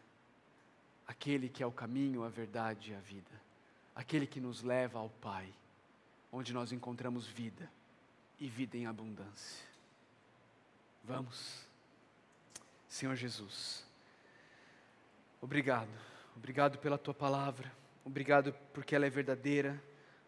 aquele 1.06 1.48
que 1.48 1.62
é 1.62 1.66
o 1.66 1.72
caminho, 1.72 2.22
a 2.22 2.28
verdade 2.28 2.92
e 2.92 2.94
a 2.94 3.00
vida, 3.00 3.30
aquele 3.94 4.26
que 4.26 4.40
nos 4.40 4.62
leva 4.62 4.98
ao 5.00 5.08
Pai, 5.08 5.52
onde 6.30 6.52
nós 6.52 6.70
encontramos 6.70 7.26
vida 7.26 7.68
e 8.38 8.48
vida 8.48 8.76
em 8.76 8.86
abundância. 8.86 9.66
Vamos, 11.02 11.66
Senhor 12.88 13.16
Jesus, 13.16 13.85
obrigado, 15.40 15.90
obrigado 16.36 16.78
pela 16.78 16.98
tua 16.98 17.14
palavra, 17.14 17.72
obrigado 18.04 18.54
porque 18.72 18.94
ela 18.94 19.06
é 19.06 19.10
verdadeira, 19.10 19.82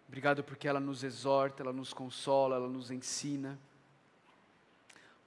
obrigado 0.06 0.42
porque 0.42 0.66
ela 0.68 0.80
nos 0.80 1.04
exorta, 1.04 1.62
ela 1.62 1.72
nos 1.72 1.92
consola, 1.92 2.56
ela 2.56 2.68
nos 2.68 2.90
ensina. 2.90 3.58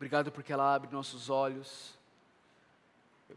Obrigado 0.02 0.32
porque 0.32 0.52
ela 0.52 0.74
abre 0.74 0.92
nossos 0.92 1.30
olhos. 1.30 1.96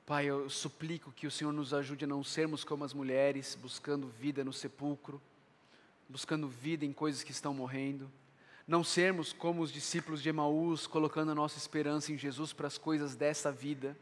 Pai, 0.07 0.25
eu 0.25 0.49
suplico 0.49 1.13
que 1.13 1.27
o 1.27 1.31
Senhor 1.31 1.53
nos 1.53 1.75
ajude 1.75 2.07
a 2.07 2.09
não 2.09 2.25
sermos 2.25 2.65
como 2.65 2.85
as 2.85 2.95
mulheres, 2.95 3.55
buscando 3.61 4.09
vida 4.09 4.43
no 4.43 4.53
sepulcro, 4.53 5.21
buscando 6.09 6.49
vida 6.49 6.85
em 6.85 6.93
coisas 6.93 7.23
que 7.23 7.33
estão 7.33 7.53
morrendo. 7.53 8.11
Não 8.67 8.83
sermos 8.83 9.31
como 9.31 9.61
os 9.61 9.71
discípulos 9.71 10.23
de 10.23 10.31
Emaús, 10.31 10.87
colocando 10.87 11.33
a 11.33 11.35
nossa 11.35 11.59
esperança 11.59 12.13
em 12.13 12.17
Jesus 12.17 12.53
para 12.53 12.67
as 12.67 12.79
coisas 12.79 13.15
dessa 13.15 13.53
vida, 13.53 13.95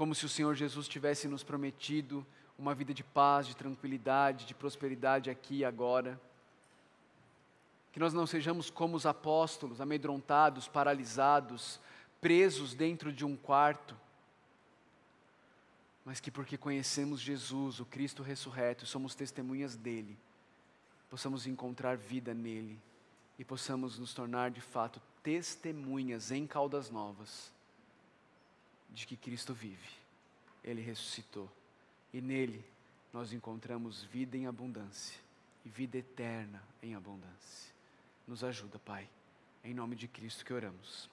como 0.00 0.14
se 0.14 0.24
o 0.24 0.30
Senhor 0.30 0.54
Jesus 0.54 0.88
tivesse 0.88 1.28
nos 1.28 1.44
prometido 1.44 2.26
uma 2.58 2.74
vida 2.74 2.94
de 2.94 3.04
paz, 3.04 3.46
de 3.46 3.54
tranquilidade, 3.54 4.46
de 4.46 4.54
prosperidade 4.54 5.28
aqui 5.28 5.56
e 5.56 5.64
agora. 5.64 6.18
Que 7.92 8.00
nós 8.00 8.14
não 8.14 8.26
sejamos 8.26 8.70
como 8.70 8.96
os 8.96 9.04
apóstolos, 9.04 9.78
amedrontados, 9.78 10.66
paralisados, 10.66 11.78
presos 12.18 12.72
dentro 12.72 13.12
de 13.12 13.26
um 13.26 13.36
quarto, 13.36 13.94
mas 16.02 16.18
que 16.18 16.30
porque 16.30 16.56
conhecemos 16.56 17.20
Jesus, 17.20 17.78
o 17.78 17.84
Cristo 17.84 18.22
ressurreto, 18.22 18.86
somos 18.86 19.14
testemunhas 19.14 19.76
dele, 19.76 20.16
possamos 21.10 21.46
encontrar 21.46 21.98
vida 21.98 22.32
nele 22.32 22.80
e 23.38 23.44
possamos 23.44 23.98
nos 23.98 24.14
tornar 24.14 24.50
de 24.50 24.62
fato 24.62 24.98
testemunhas 25.22 26.30
em 26.30 26.46
Caldas 26.46 26.88
Novas 26.88 27.52
de 28.92 29.06
que 29.06 29.16
Cristo 29.16 29.54
vive, 29.54 29.88
ele 30.62 30.80
ressuscitou 30.80 31.50
e 32.12 32.20
nele 32.20 32.64
nós 33.12 33.32
encontramos 33.32 34.04
vida 34.04 34.36
em 34.36 34.46
abundância 34.46 35.18
e 35.64 35.68
vida 35.68 35.98
eterna 35.98 36.62
em 36.82 36.94
abundância. 36.94 37.72
Nos 38.26 38.44
ajuda, 38.44 38.78
Pai. 38.78 39.08
Em 39.64 39.74
nome 39.74 39.96
de 39.96 40.08
Cristo 40.08 40.44
que 40.44 40.52
oramos. 40.52 41.08